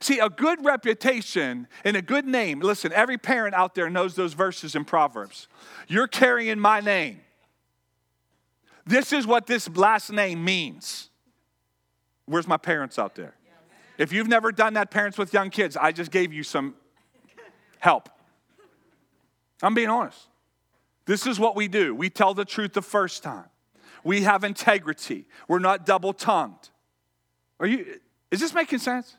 [0.00, 4.34] See, a good reputation and a good name, listen, every parent out there knows those
[4.34, 5.48] verses in Proverbs.
[5.88, 7.20] You're carrying my name.
[8.86, 11.08] This is what this last name means.
[12.26, 13.34] Where's my parents out there?
[13.96, 16.74] If you've never done that, parents with young kids, I just gave you some
[17.78, 18.08] help.
[19.62, 20.18] I'm being honest.
[21.06, 21.94] This is what we do.
[21.94, 23.44] We tell the truth the first time.
[24.02, 25.26] We have integrity.
[25.48, 26.70] We're not double tongued.
[27.60, 29.16] Are you, is this making sense?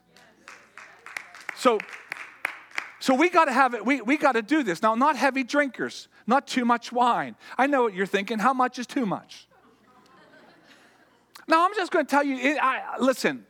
[1.65, 1.79] So,
[2.99, 4.83] so we got to have it, we, we got to do this.
[4.83, 7.35] Now, not heavy drinkers, not too much wine.
[7.57, 8.37] I know what you're thinking.
[8.37, 9.47] How much is too much?
[11.47, 13.47] Now, I'm just going to tell you, I, listen,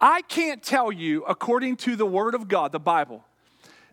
[0.00, 3.22] I can't tell you, according to the Word of God, the Bible,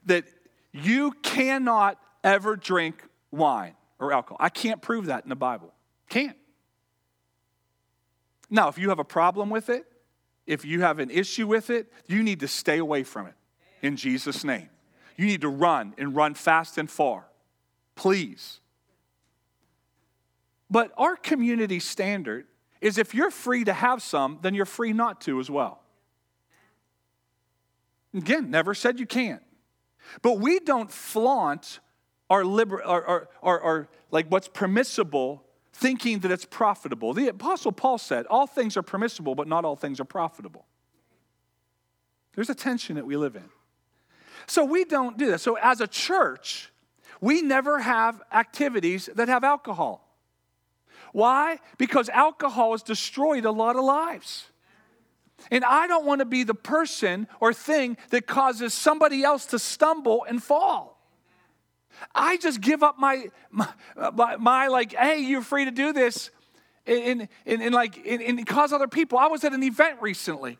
[0.05, 0.23] that
[0.71, 4.37] you cannot ever drink wine or alcohol.
[4.39, 5.73] I can't prove that in the Bible.
[6.07, 6.37] Can't.
[8.49, 9.85] Now, if you have a problem with it,
[10.47, 13.33] if you have an issue with it, you need to stay away from it
[13.81, 14.69] in Jesus' name.
[15.17, 17.25] You need to run and run fast and far.
[17.95, 18.59] Please.
[20.69, 22.47] But our community standard
[22.81, 25.81] is if you're free to have some, then you're free not to as well.
[28.13, 29.41] Again, never said you can't.
[30.21, 31.79] But we don't flaunt
[32.29, 37.13] our, liber- our, our, our, our, like what's permissible thinking that it's profitable.
[37.13, 40.65] The Apostle Paul said, All things are permissible, but not all things are profitable.
[42.35, 43.49] There's a tension that we live in.
[44.47, 45.41] So we don't do that.
[45.41, 46.71] So as a church,
[47.21, 50.01] we never have activities that have alcohol.
[51.11, 51.59] Why?
[51.77, 54.45] Because alcohol has destroyed a lot of lives.
[55.51, 59.59] And I don't want to be the person or thing that causes somebody else to
[59.59, 60.95] stumble and fall.
[62.13, 63.67] I just give up my, my,
[64.37, 66.29] my, like, hey, you're free to do this.
[66.85, 69.17] And, and, and like, and, and cause other people.
[69.17, 70.57] I was at an event recently,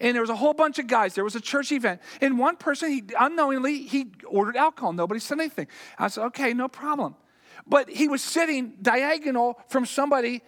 [0.00, 1.14] and there was a whole bunch of guys.
[1.14, 4.92] There was a church event, and one person, he unknowingly, he ordered alcohol.
[4.92, 5.68] Nobody said anything.
[5.98, 7.16] I said, okay, no problem.
[7.66, 10.42] But he was sitting diagonal from somebody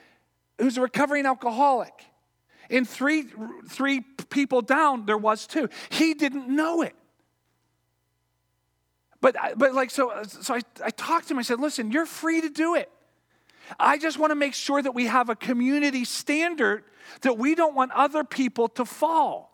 [0.59, 1.95] who's a recovering alcoholic.
[2.69, 3.25] And three,
[3.69, 5.69] three people down, there was two.
[5.91, 6.95] He didn't know it.
[9.21, 11.39] But, but like, so, so I, I talked to him.
[11.39, 12.91] I said, listen, you're free to do it.
[13.79, 16.85] I just want to make sure that we have a community standard
[17.23, 19.53] that we don't want other people to fall.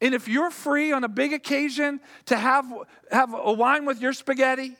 [0.00, 2.66] And if you're free on a big occasion to have,
[3.10, 4.76] have a wine with your spaghetti,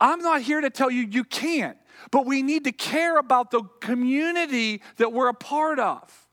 [0.00, 1.76] I'm not here to tell you you can't.
[2.10, 6.28] But we need to care about the community that we're a part of.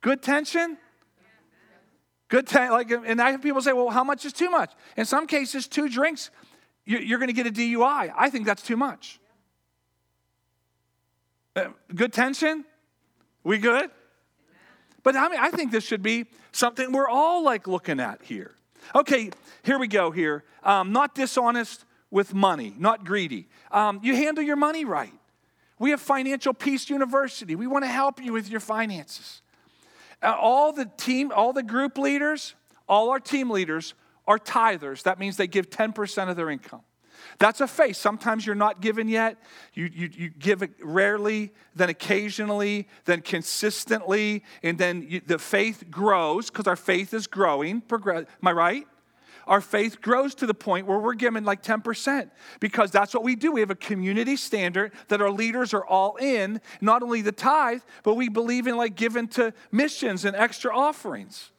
[0.00, 0.76] Good tension?
[2.28, 4.72] Good time, like, and I have people say, well, how much is too much?
[4.96, 6.30] In some cases, two drinks,
[6.84, 8.12] you're going to get a DUI.
[8.16, 9.20] I think that's too much.
[11.56, 12.64] Uh, good tension?
[13.42, 13.90] We good?
[15.02, 18.54] But I mean, I think this should be something we're all like looking at here.
[18.94, 19.30] Okay,
[19.62, 20.10] here we go.
[20.10, 23.48] Here, um, not dishonest with money, not greedy.
[23.70, 25.12] Um, you handle your money right.
[25.78, 27.54] We have Financial Peace University.
[27.54, 29.42] We want to help you with your finances.
[30.22, 32.54] Uh, all the team, all the group leaders,
[32.88, 33.94] all our team leaders
[34.26, 35.02] are tithers.
[35.02, 36.82] That means they give 10% of their income.
[37.38, 37.96] That's a faith.
[37.96, 39.38] Sometimes you're not given yet.
[39.72, 45.84] You, you, you give it rarely, then occasionally, then consistently, and then you, the faith
[45.90, 47.80] grows because our faith is growing.
[47.80, 48.86] Progress, am I right?
[49.46, 53.36] our faith grows to the point where we're given like 10% because that's what we
[53.36, 53.52] do.
[53.52, 57.82] We have a community standard that our leaders are all in, not only the tithe,
[58.02, 61.50] but we believe in like giving to missions and extra offerings.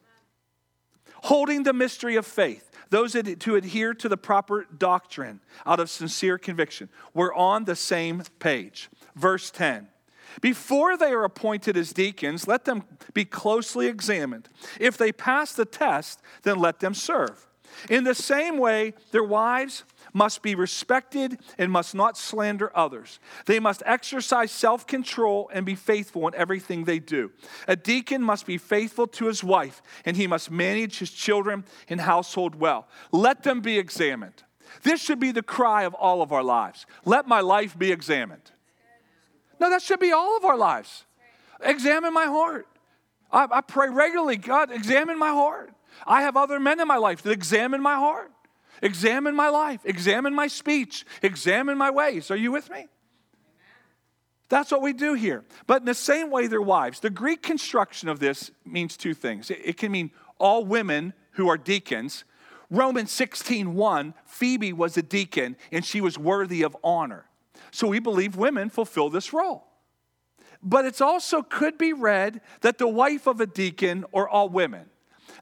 [1.26, 6.38] Holding the mystery of faith, those to adhere to the proper doctrine out of sincere
[6.38, 6.88] conviction.
[7.16, 8.92] We're on the same page.
[9.16, 9.88] Verse 10.
[10.40, 12.84] Before they are appointed as deacons, let them
[13.16, 14.50] be closely examined.
[14.80, 17.48] If they pass the test, then let them serve.
[17.90, 19.84] In the same way, their wives
[20.16, 23.20] must be respected and must not slander others.
[23.46, 27.32] They must exercise self control and be faithful in everything they do.
[27.68, 32.02] A deacon must be faithful to his wife, and he must manage his children and
[32.02, 32.88] household well.
[33.12, 34.44] Let them be examined.
[34.84, 36.86] This should be the cry of all of our lives.
[37.04, 38.52] Let my life be examined.
[39.60, 41.04] No, that should be all of our lives.
[41.62, 42.68] Examine my heart.
[43.32, 45.72] I, I pray regularly God, examine my heart.
[46.08, 48.32] I have other men in my life that examine my heart.
[48.82, 52.30] Examine my life, examine my speech, examine my ways.
[52.32, 52.88] Are you with me?
[54.50, 55.44] That's what we do here.
[55.66, 57.00] But in the same way, their wives.
[57.00, 59.50] The Greek construction of this means two things.
[59.50, 62.24] It can mean all women who are deacons.
[62.70, 67.26] Romans 16 1, Phoebe was a deacon and she was worthy of honor.
[67.72, 69.66] So we believe women fulfill this role.
[70.62, 74.90] But it's also could be read that the wife of a deacon or all women.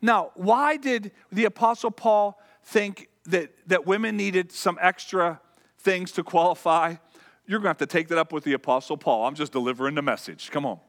[0.02, 5.40] Now, why did the Apostle Paul think that, that women needed some extra
[5.80, 6.96] things to qualify?
[7.46, 9.26] You're going to have to take that up with the Apostle Paul.
[9.28, 10.50] I'm just delivering the message.
[10.52, 10.80] Come on.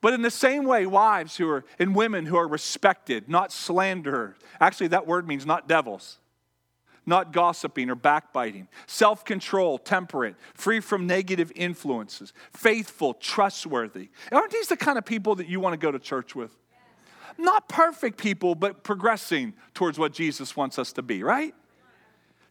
[0.00, 4.36] But in the same way, wives who are and women who are respected, not slanderers.
[4.60, 6.18] Actually, that word means not devils,
[7.04, 14.08] not gossiping or backbiting, self control, temperate, free from negative influences, faithful, trustworthy.
[14.32, 16.56] Aren't these the kind of people that you want to go to church with?
[17.40, 21.54] Not perfect people, but progressing towards what Jesus wants us to be, right?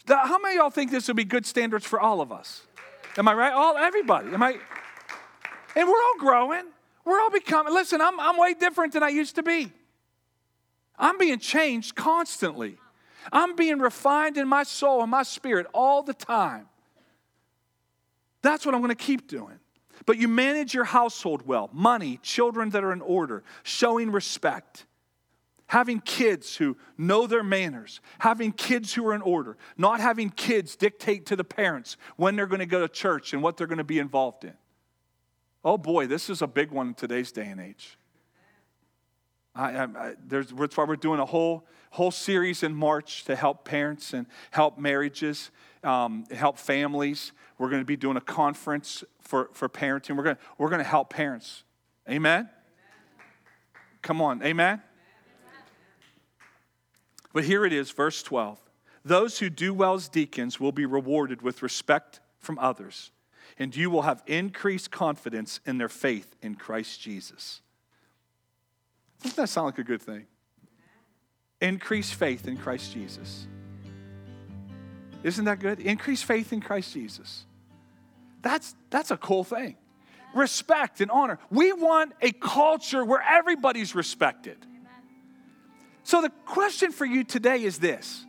[0.07, 2.63] How many of y'all think this would be good standards for all of us?
[3.17, 3.53] Am I right?
[3.53, 4.33] All everybody.
[4.33, 4.57] Am I?
[5.75, 6.63] And we're all growing.
[7.05, 7.73] We're all becoming.
[7.73, 9.71] Listen, I'm, I'm way different than I used to be.
[10.97, 12.77] I'm being changed constantly.
[13.31, 16.67] I'm being refined in my soul and my spirit all the time.
[18.41, 19.59] That's what I'm going to keep doing.
[20.05, 24.85] But you manage your household well money, children that are in order, showing respect
[25.69, 30.75] having kids who know their manners, having kids who are in order, not having kids
[30.75, 33.77] dictate to the parents when they're going to go to church and what they're going
[33.77, 34.53] to be involved in.
[35.63, 37.98] Oh boy, this is a big one in today's day and age.
[39.55, 43.65] I, I, I, that's why we're doing a whole, whole series in March to help
[43.65, 45.51] parents and help marriages,
[45.83, 47.31] um, help families.
[47.57, 50.15] We're going to be doing a conference for, for parenting.
[50.15, 51.63] We're going we're going to help parents.
[52.07, 52.41] Amen?
[52.41, 52.49] Amen?
[54.01, 54.81] Come on, amen?
[57.33, 58.59] But here it is, verse 12.
[59.05, 63.11] Those who do well as deacons will be rewarded with respect from others,
[63.57, 67.61] and you will have increased confidence in their faith in Christ Jesus.
[69.21, 70.25] Doesn't that sound like a good thing?
[71.61, 73.47] Increase faith in Christ Jesus.
[75.23, 75.79] Isn't that good?
[75.79, 77.45] Increase faith in Christ Jesus.
[78.41, 79.75] That's, that's a cool thing.
[80.33, 81.39] Respect and honor.
[81.49, 84.57] We want a culture where everybody's respected.
[86.03, 88.25] So, the question for you today is this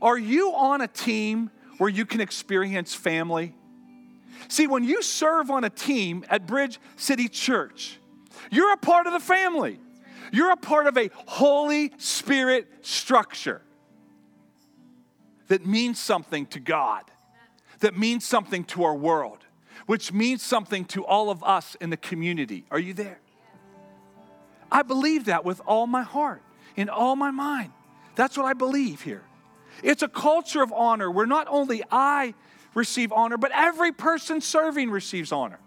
[0.00, 3.54] Are you on a team where you can experience family?
[4.48, 7.98] See, when you serve on a team at Bridge City Church,
[8.50, 9.78] you're a part of the family.
[10.32, 13.62] You're a part of a Holy Spirit structure
[15.48, 17.04] that means something to God,
[17.80, 19.38] that means something to our world,
[19.86, 22.64] which means something to all of us in the community.
[22.70, 23.20] Are you there?
[24.70, 26.42] I believe that with all my heart
[26.76, 27.72] in all my mind.
[28.14, 29.22] That's what I believe here.
[29.82, 32.34] It's a culture of honor where not only I
[32.74, 35.58] receive honor, but every person serving receives honor.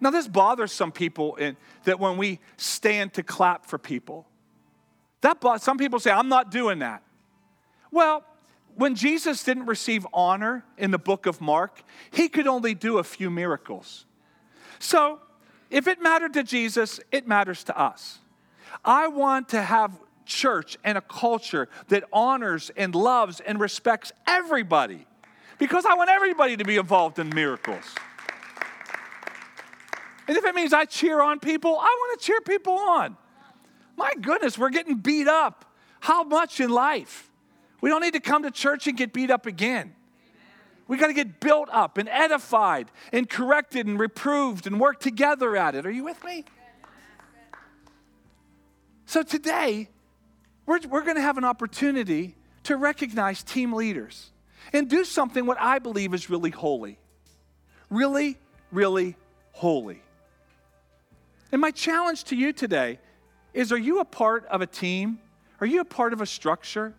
[0.00, 4.26] Now, this bothers some people in, that when we stand to clap for people,
[5.22, 7.02] that some people say, I'm not doing that.
[7.90, 8.24] Well,
[8.74, 13.04] when Jesus didn't receive honor in the book of Mark, he could only do a
[13.04, 14.04] few miracles.
[14.78, 15.20] So,
[15.70, 18.18] if it mattered to Jesus, it matters to us.
[18.84, 25.06] I want to have church and a culture that honors and loves and respects everybody
[25.58, 27.84] because I want everybody to be involved in miracles.
[30.28, 33.16] And if it means I cheer on people, I want to cheer people on.
[33.96, 35.64] My goodness, we're getting beat up.
[36.00, 37.30] How much in life?
[37.80, 39.94] We don't need to come to church and get beat up again.
[40.88, 45.56] We got to get built up and edified and corrected and reproved and work together
[45.56, 45.84] at it.
[45.84, 46.44] Are you with me?
[49.06, 49.88] So today,
[50.64, 54.30] we're, we're going to have an opportunity to recognize team leaders
[54.72, 56.98] and do something what I believe is really holy.
[57.88, 58.36] Really,
[58.72, 59.16] really
[59.52, 60.02] holy.
[61.56, 62.98] And my challenge to you today
[63.54, 65.18] is are you a part of a team?
[65.58, 66.92] Are you a part of a structure?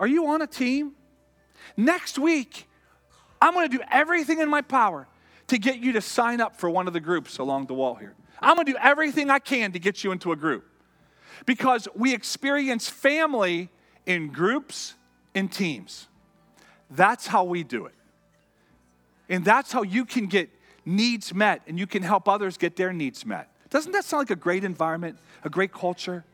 [0.00, 0.94] Are you on a team?
[1.76, 2.68] Next week,
[3.40, 5.06] I'm going to do everything in my power
[5.46, 8.16] to get you to sign up for one of the groups along the wall here.
[8.42, 10.68] I'm going to do everything I can to get you into a group
[11.46, 13.68] because we experience family
[14.06, 14.96] in groups
[15.36, 16.08] in teams.
[16.90, 17.94] That's how we do it.
[19.28, 20.50] And that's how you can get
[20.86, 23.50] needs met and you can help others get their needs met.
[23.68, 26.24] Doesn't that sound like a great environment, a great culture?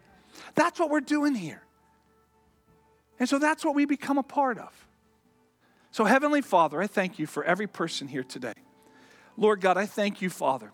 [0.54, 1.62] That's what we're doing here.
[3.18, 4.86] And so that's what we become a part of.
[5.90, 8.54] So, Heavenly Father, I thank you for every person here today.
[9.36, 10.72] Lord God, I thank you, Father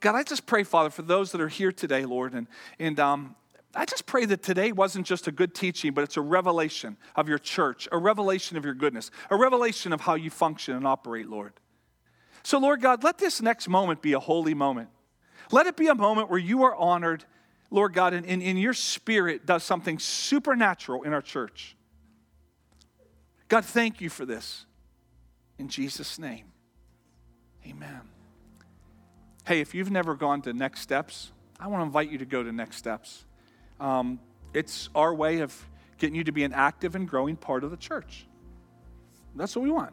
[0.00, 2.46] God, I just pray, Father, for those that are here today, Lord, and,
[2.78, 3.34] and um,
[3.74, 7.28] I just pray that today wasn't just a good teaching, but it's a revelation of
[7.28, 11.28] your church, a revelation of your goodness, a revelation of how you function and operate,
[11.28, 11.52] Lord.
[12.48, 14.88] So, Lord God, let this next moment be a holy moment.
[15.52, 17.26] Let it be a moment where you are honored,
[17.70, 21.76] Lord God, and in, your spirit does something supernatural in our church.
[23.48, 24.64] God, thank you for this.
[25.58, 26.46] In Jesus' name,
[27.66, 28.00] amen.
[29.46, 32.42] Hey, if you've never gone to Next Steps, I want to invite you to go
[32.42, 33.26] to Next Steps.
[33.78, 34.20] Um,
[34.54, 35.54] it's our way of
[35.98, 38.26] getting you to be an active and growing part of the church.
[39.36, 39.92] That's what we want.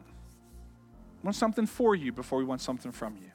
[1.26, 3.32] Want something for you before we want something from you.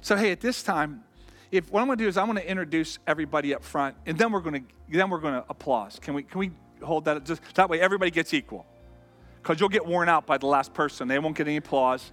[0.00, 1.04] So, hey, at this time,
[1.52, 4.18] if what I'm going to do is I'm going to introduce everybody up front, and
[4.18, 6.00] then we're going to then we're going to applause.
[6.00, 6.50] Can we can we
[6.82, 8.66] hold that just that way everybody gets equal?
[9.40, 11.06] Because you'll get worn out by the last person.
[11.06, 12.10] They won't get any applause.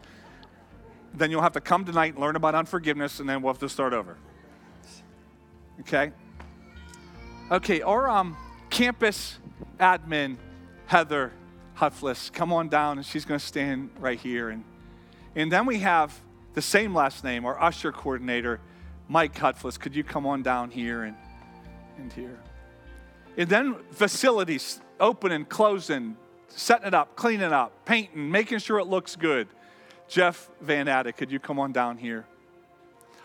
[1.15, 3.69] Then you'll have to come tonight and learn about unforgiveness, and then we'll have to
[3.69, 4.15] start over.
[5.79, 6.11] Okay.
[7.49, 8.37] Okay, our um,
[8.69, 9.39] campus
[9.79, 10.37] admin,
[10.85, 11.31] Heather
[11.79, 14.49] Hutfless, come on down, and she's going to stand right here.
[14.49, 14.63] And,
[15.35, 16.19] and then we have
[16.53, 18.59] the same last name, our usher coordinator,
[19.07, 19.79] Mike Hutfless.
[19.79, 21.15] Could you come on down here and,
[21.97, 22.39] and here?
[23.37, 26.15] And then facilities, opening, closing,
[26.47, 29.47] setting it up, cleaning up, painting, making sure it looks good.
[30.07, 32.25] Jeff Van Adde, could you come on down here?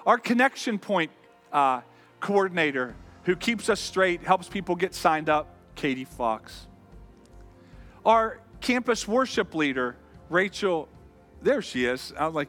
[0.07, 1.11] Our connection point
[1.53, 1.83] uh,
[2.21, 2.95] coordinator,
[3.25, 6.67] who keeps us straight, helps people get signed up, Katie Fox.
[8.07, 9.97] Our campus worship leader,
[10.31, 10.89] Rachel,
[11.43, 12.13] there she is.
[12.19, 12.49] I was like,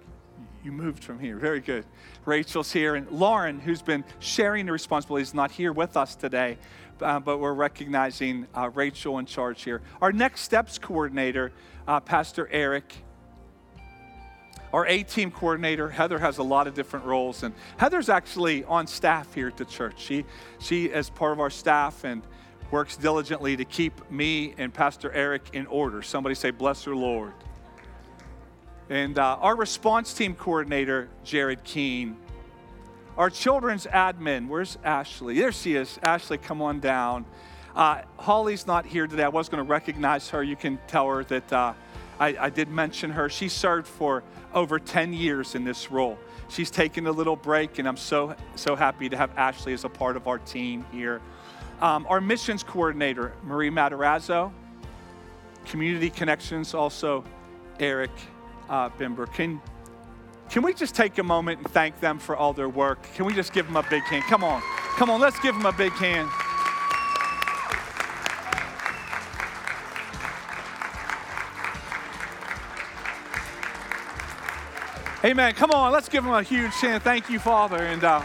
[0.63, 1.37] you moved from here.
[1.37, 1.85] Very good.
[2.25, 2.95] Rachel's here.
[2.95, 6.57] And Lauren, who's been sharing the responsibilities, is not here with us today,
[7.01, 9.81] uh, but we're recognizing uh, Rachel in charge here.
[10.01, 11.51] Our next steps coordinator,
[11.87, 12.93] uh, Pastor Eric.
[14.71, 17.41] Our A team coordinator, Heather, has a lot of different roles.
[17.43, 19.95] And Heather's actually on staff here at the church.
[19.97, 20.25] She,
[20.59, 22.21] she is part of our staff and
[22.69, 26.03] works diligently to keep me and Pastor Eric in order.
[26.03, 27.33] Somebody say, Bless her, Lord.
[28.89, 32.17] And uh, our response team coordinator, Jared Keene.
[33.17, 35.37] Our children's admin, where's Ashley?
[35.37, 35.99] There she is.
[36.01, 37.25] Ashley, come on down.
[37.75, 39.23] Uh, Holly's not here today.
[39.23, 40.41] I was going to recognize her.
[40.41, 41.73] You can tell her that uh,
[42.19, 43.29] I, I did mention her.
[43.29, 44.23] She served for
[44.55, 46.17] over 10 years in this role.
[46.47, 49.89] She's taken a little break, and I'm so, so happy to have Ashley as a
[49.89, 51.21] part of our team here.
[51.79, 54.51] Um, our missions coordinator, Marie Matarazzo.
[55.65, 57.23] Community Connections, also
[57.79, 58.09] Eric
[58.70, 59.32] uh, Bimber.
[59.34, 59.59] Can,
[60.49, 62.99] can we just take a moment and thank them for all their work?
[63.15, 64.24] Can we just give them a big hand?
[64.26, 64.61] Come on.
[64.95, 66.30] Come on, let's give them a big hand.
[75.26, 75.53] Amen.
[75.53, 77.03] Come on, let's give them a huge hand.
[77.03, 77.78] Thank you, Father.
[77.78, 78.22] And uh,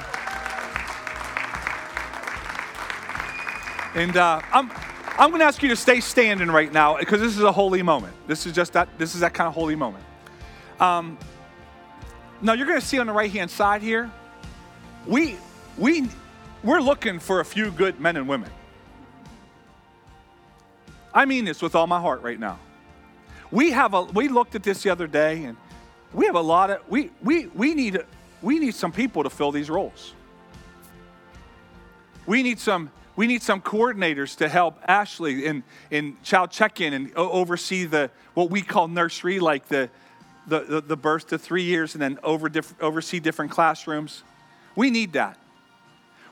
[3.97, 4.70] and uh, I'm
[5.18, 7.82] I'm going to ask you to stay standing right now because this is a holy
[7.82, 8.14] moment.
[8.28, 10.05] This is just that this is that kind of holy moment.
[10.85, 11.16] Um,
[12.43, 14.11] now you're going to see on the right hand side here,
[15.07, 15.37] we
[15.78, 16.11] we
[16.62, 18.51] we're looking for a few good men and women.
[21.14, 22.59] I mean this with all my heart right now.
[23.51, 25.57] We have a we looked at this the other day and
[26.12, 28.01] we have a lot of we we we need
[28.43, 30.12] we need some people to fill these roles.
[32.26, 37.14] We need some we need some coordinators to help Ashley in, in child check-in and
[37.16, 39.89] oversee the what we call nursery, like the
[40.47, 44.22] the, the, the birth to three years and then over diff- oversee different classrooms.
[44.76, 45.38] We need that.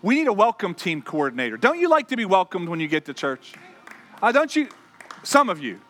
[0.03, 1.57] We need a welcome team coordinator.
[1.57, 3.55] Don't you like to be welcomed when you get to church?
[4.21, 4.69] Uh, don't you?
[5.23, 5.81] Some of you.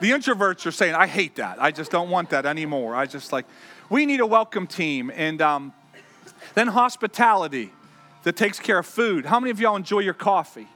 [0.00, 1.62] The introverts are saying, I hate that.
[1.62, 2.94] I just don't want that anymore.
[2.94, 3.46] I just like,
[3.88, 5.12] we need a welcome team.
[5.14, 5.72] And um,
[6.54, 7.72] then hospitality
[8.22, 9.26] that takes care of food.
[9.26, 10.68] How many of y'all enjoy your coffee?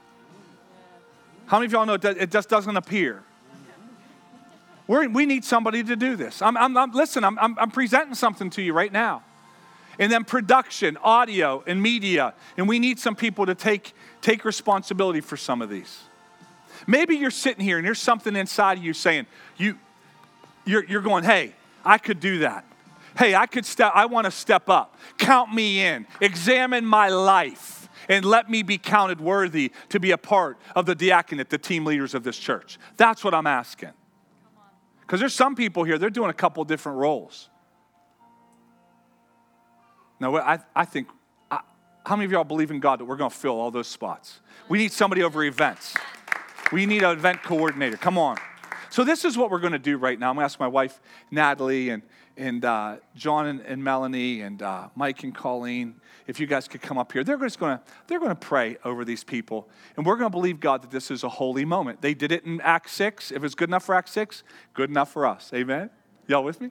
[1.47, 3.23] How many of y'all know it just doesn't appear?
[4.87, 6.41] We're, we need somebody to do this.
[6.41, 9.23] I'm, I'm, I'm listen, I'm, I'm, presenting something to you right now.
[9.99, 12.33] And then production, audio, and media.
[12.55, 16.03] And we need some people to take, take responsibility for some of these.
[16.85, 19.25] Maybe you're sitting here and there's something inside of you saying,
[19.57, 19.77] you,
[20.65, 22.63] you're, you're going, hey, I could do that.
[23.17, 24.95] Hey, I could step, I want to step up.
[25.17, 26.05] Count me in.
[26.21, 30.95] Examine my life and let me be counted worthy to be a part of the
[30.95, 32.77] diaconate, the team leaders of this church.
[32.95, 33.91] That's what I'm asking.
[35.07, 37.47] Because there's some people here, they're doing a couple different roles.
[40.19, 41.07] Now, I, I think,
[41.49, 41.61] I,
[42.05, 44.41] how many of y'all believe in God that we're going to fill all those spots?
[44.67, 45.95] We need somebody over events.
[46.73, 47.95] We need an event coordinator.
[47.95, 48.37] Come on.
[48.89, 50.29] So, this is what we're going to do right now.
[50.29, 50.99] I'm going to ask my wife,
[51.31, 52.03] Natalie, and,
[52.35, 55.95] and uh, John and, and, Melanie, and uh, Mike and Colleen,
[56.27, 57.23] if you guys could come up here.
[57.23, 59.67] They're just going to, they're going to pray over these people.
[59.95, 62.01] And we're going to believe, God, that this is a holy moment.
[62.01, 63.31] They did it in Acts 6.
[63.31, 65.51] If it's good enough for Acts 6, good enough for us.
[65.53, 65.89] Amen?
[66.27, 66.69] Y'all with me?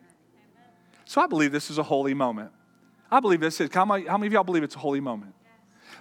[1.06, 2.50] So, I believe this is a holy moment.
[3.10, 3.70] I believe this is.
[3.72, 5.34] How many, how many of y'all believe it's a holy moment?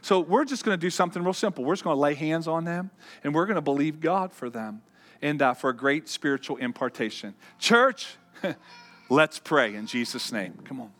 [0.01, 1.63] So, we're just going to do something real simple.
[1.63, 2.89] We're just going to lay hands on them,
[3.23, 4.81] and we're going to believe God for them
[5.21, 7.35] and uh, for a great spiritual impartation.
[7.59, 8.15] Church,
[9.09, 10.53] let's pray in Jesus' name.
[10.65, 10.91] Come on.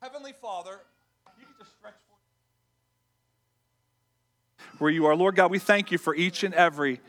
[0.00, 0.78] Heavenly Father,
[1.40, 1.94] you can just stretch
[4.78, 5.16] where you are.
[5.16, 7.00] Lord God, we thank you for each and every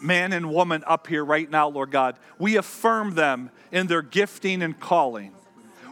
[0.00, 2.16] man and woman up here right now, Lord God.
[2.38, 5.32] We affirm them in their gifting and calling.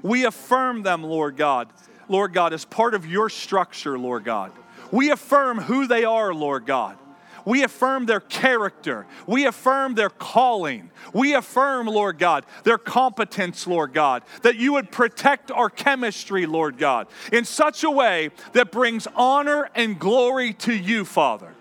[0.03, 1.69] We affirm them, Lord God,
[2.09, 4.53] Lord God, as part of your structure, Lord God.
[4.91, 6.97] We affirm who they are, Lord God.
[7.47, 9.07] We affirm their character.
[9.27, 10.91] We affirm their calling.
[11.15, 16.77] We affirm, Lord God, their competence, Lord God, that you would protect our chemistry, Lord
[16.77, 21.55] God, in such a way that brings honor and glory to you, Father.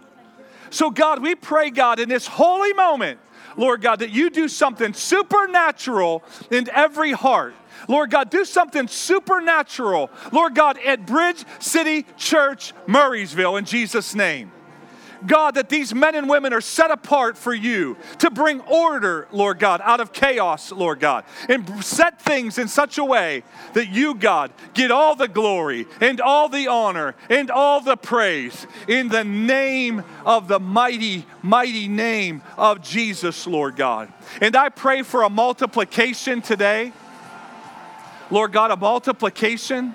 [0.71, 3.19] So, God, we pray, God, in this holy moment,
[3.55, 7.53] Lord God, that you do something supernatural in every heart.
[7.87, 14.51] Lord God, do something supernatural, Lord God, at Bridge City Church, Murrysville, in Jesus' name.
[15.27, 19.59] God, that these men and women are set apart for you to bring order, Lord
[19.59, 24.15] God, out of chaos, Lord God, and set things in such a way that you,
[24.15, 29.23] God, get all the glory and all the honor and all the praise in the
[29.23, 34.11] name of the mighty, mighty name of Jesus, Lord God.
[34.41, 36.93] And I pray for a multiplication today.
[38.31, 39.93] Lord God, a multiplication.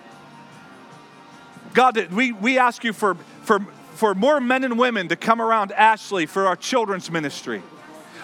[1.75, 3.67] God, we, we ask you for, for
[4.01, 7.63] for more men and women to come around Ashley for our children's ministry.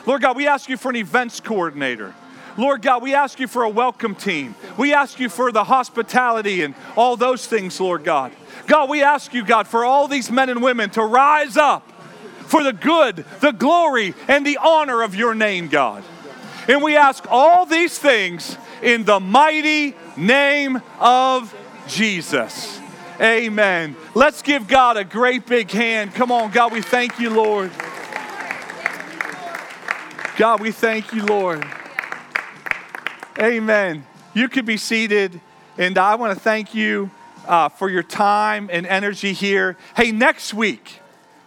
[0.07, 2.15] Lord God, we ask you for an events coordinator.
[2.57, 4.55] Lord God, we ask you for a welcome team.
[4.79, 8.33] We ask you for the hospitality and all those things, Lord God.
[8.67, 11.87] God, we ask you, God, for all these men and women to rise up
[12.47, 16.03] for the good, the glory, and the honor of your name, God.
[16.69, 21.55] And we ask all these things in the mighty name of
[21.87, 22.76] Jesus.
[23.21, 23.97] Amen.
[24.15, 26.15] Let's give God a great big hand.
[26.15, 27.71] Come on, God, we thank you, Lord.
[30.37, 31.67] God, we thank you, Lord.
[33.39, 34.07] Amen.
[34.35, 35.41] You could be seated,
[35.79, 37.11] and I want to thank you
[37.47, 39.79] uh, for your time and energy here.
[39.97, 41.01] Hey, next week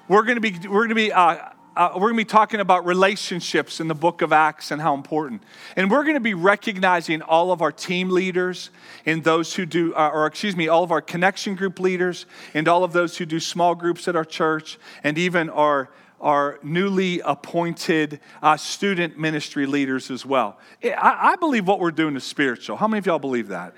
[0.08, 1.50] we're going to be we're going to be uh,
[1.80, 4.94] uh, we're going to be talking about relationships in the book of Acts and how
[4.94, 5.42] important.
[5.78, 8.70] And we're going to be recognizing all of our team leaders
[9.06, 12.68] and those who do, uh, or excuse me, all of our connection group leaders and
[12.68, 17.22] all of those who do small groups at our church and even our our newly
[17.22, 20.60] appointed uh, student ministry leaders as well.
[20.84, 22.76] I, I believe what we're doing is spiritual.
[22.76, 23.74] How many of y'all believe that?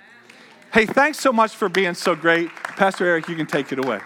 [0.73, 2.49] Hey, thanks so much for being so great.
[2.49, 3.99] Pastor Eric, you can take it away.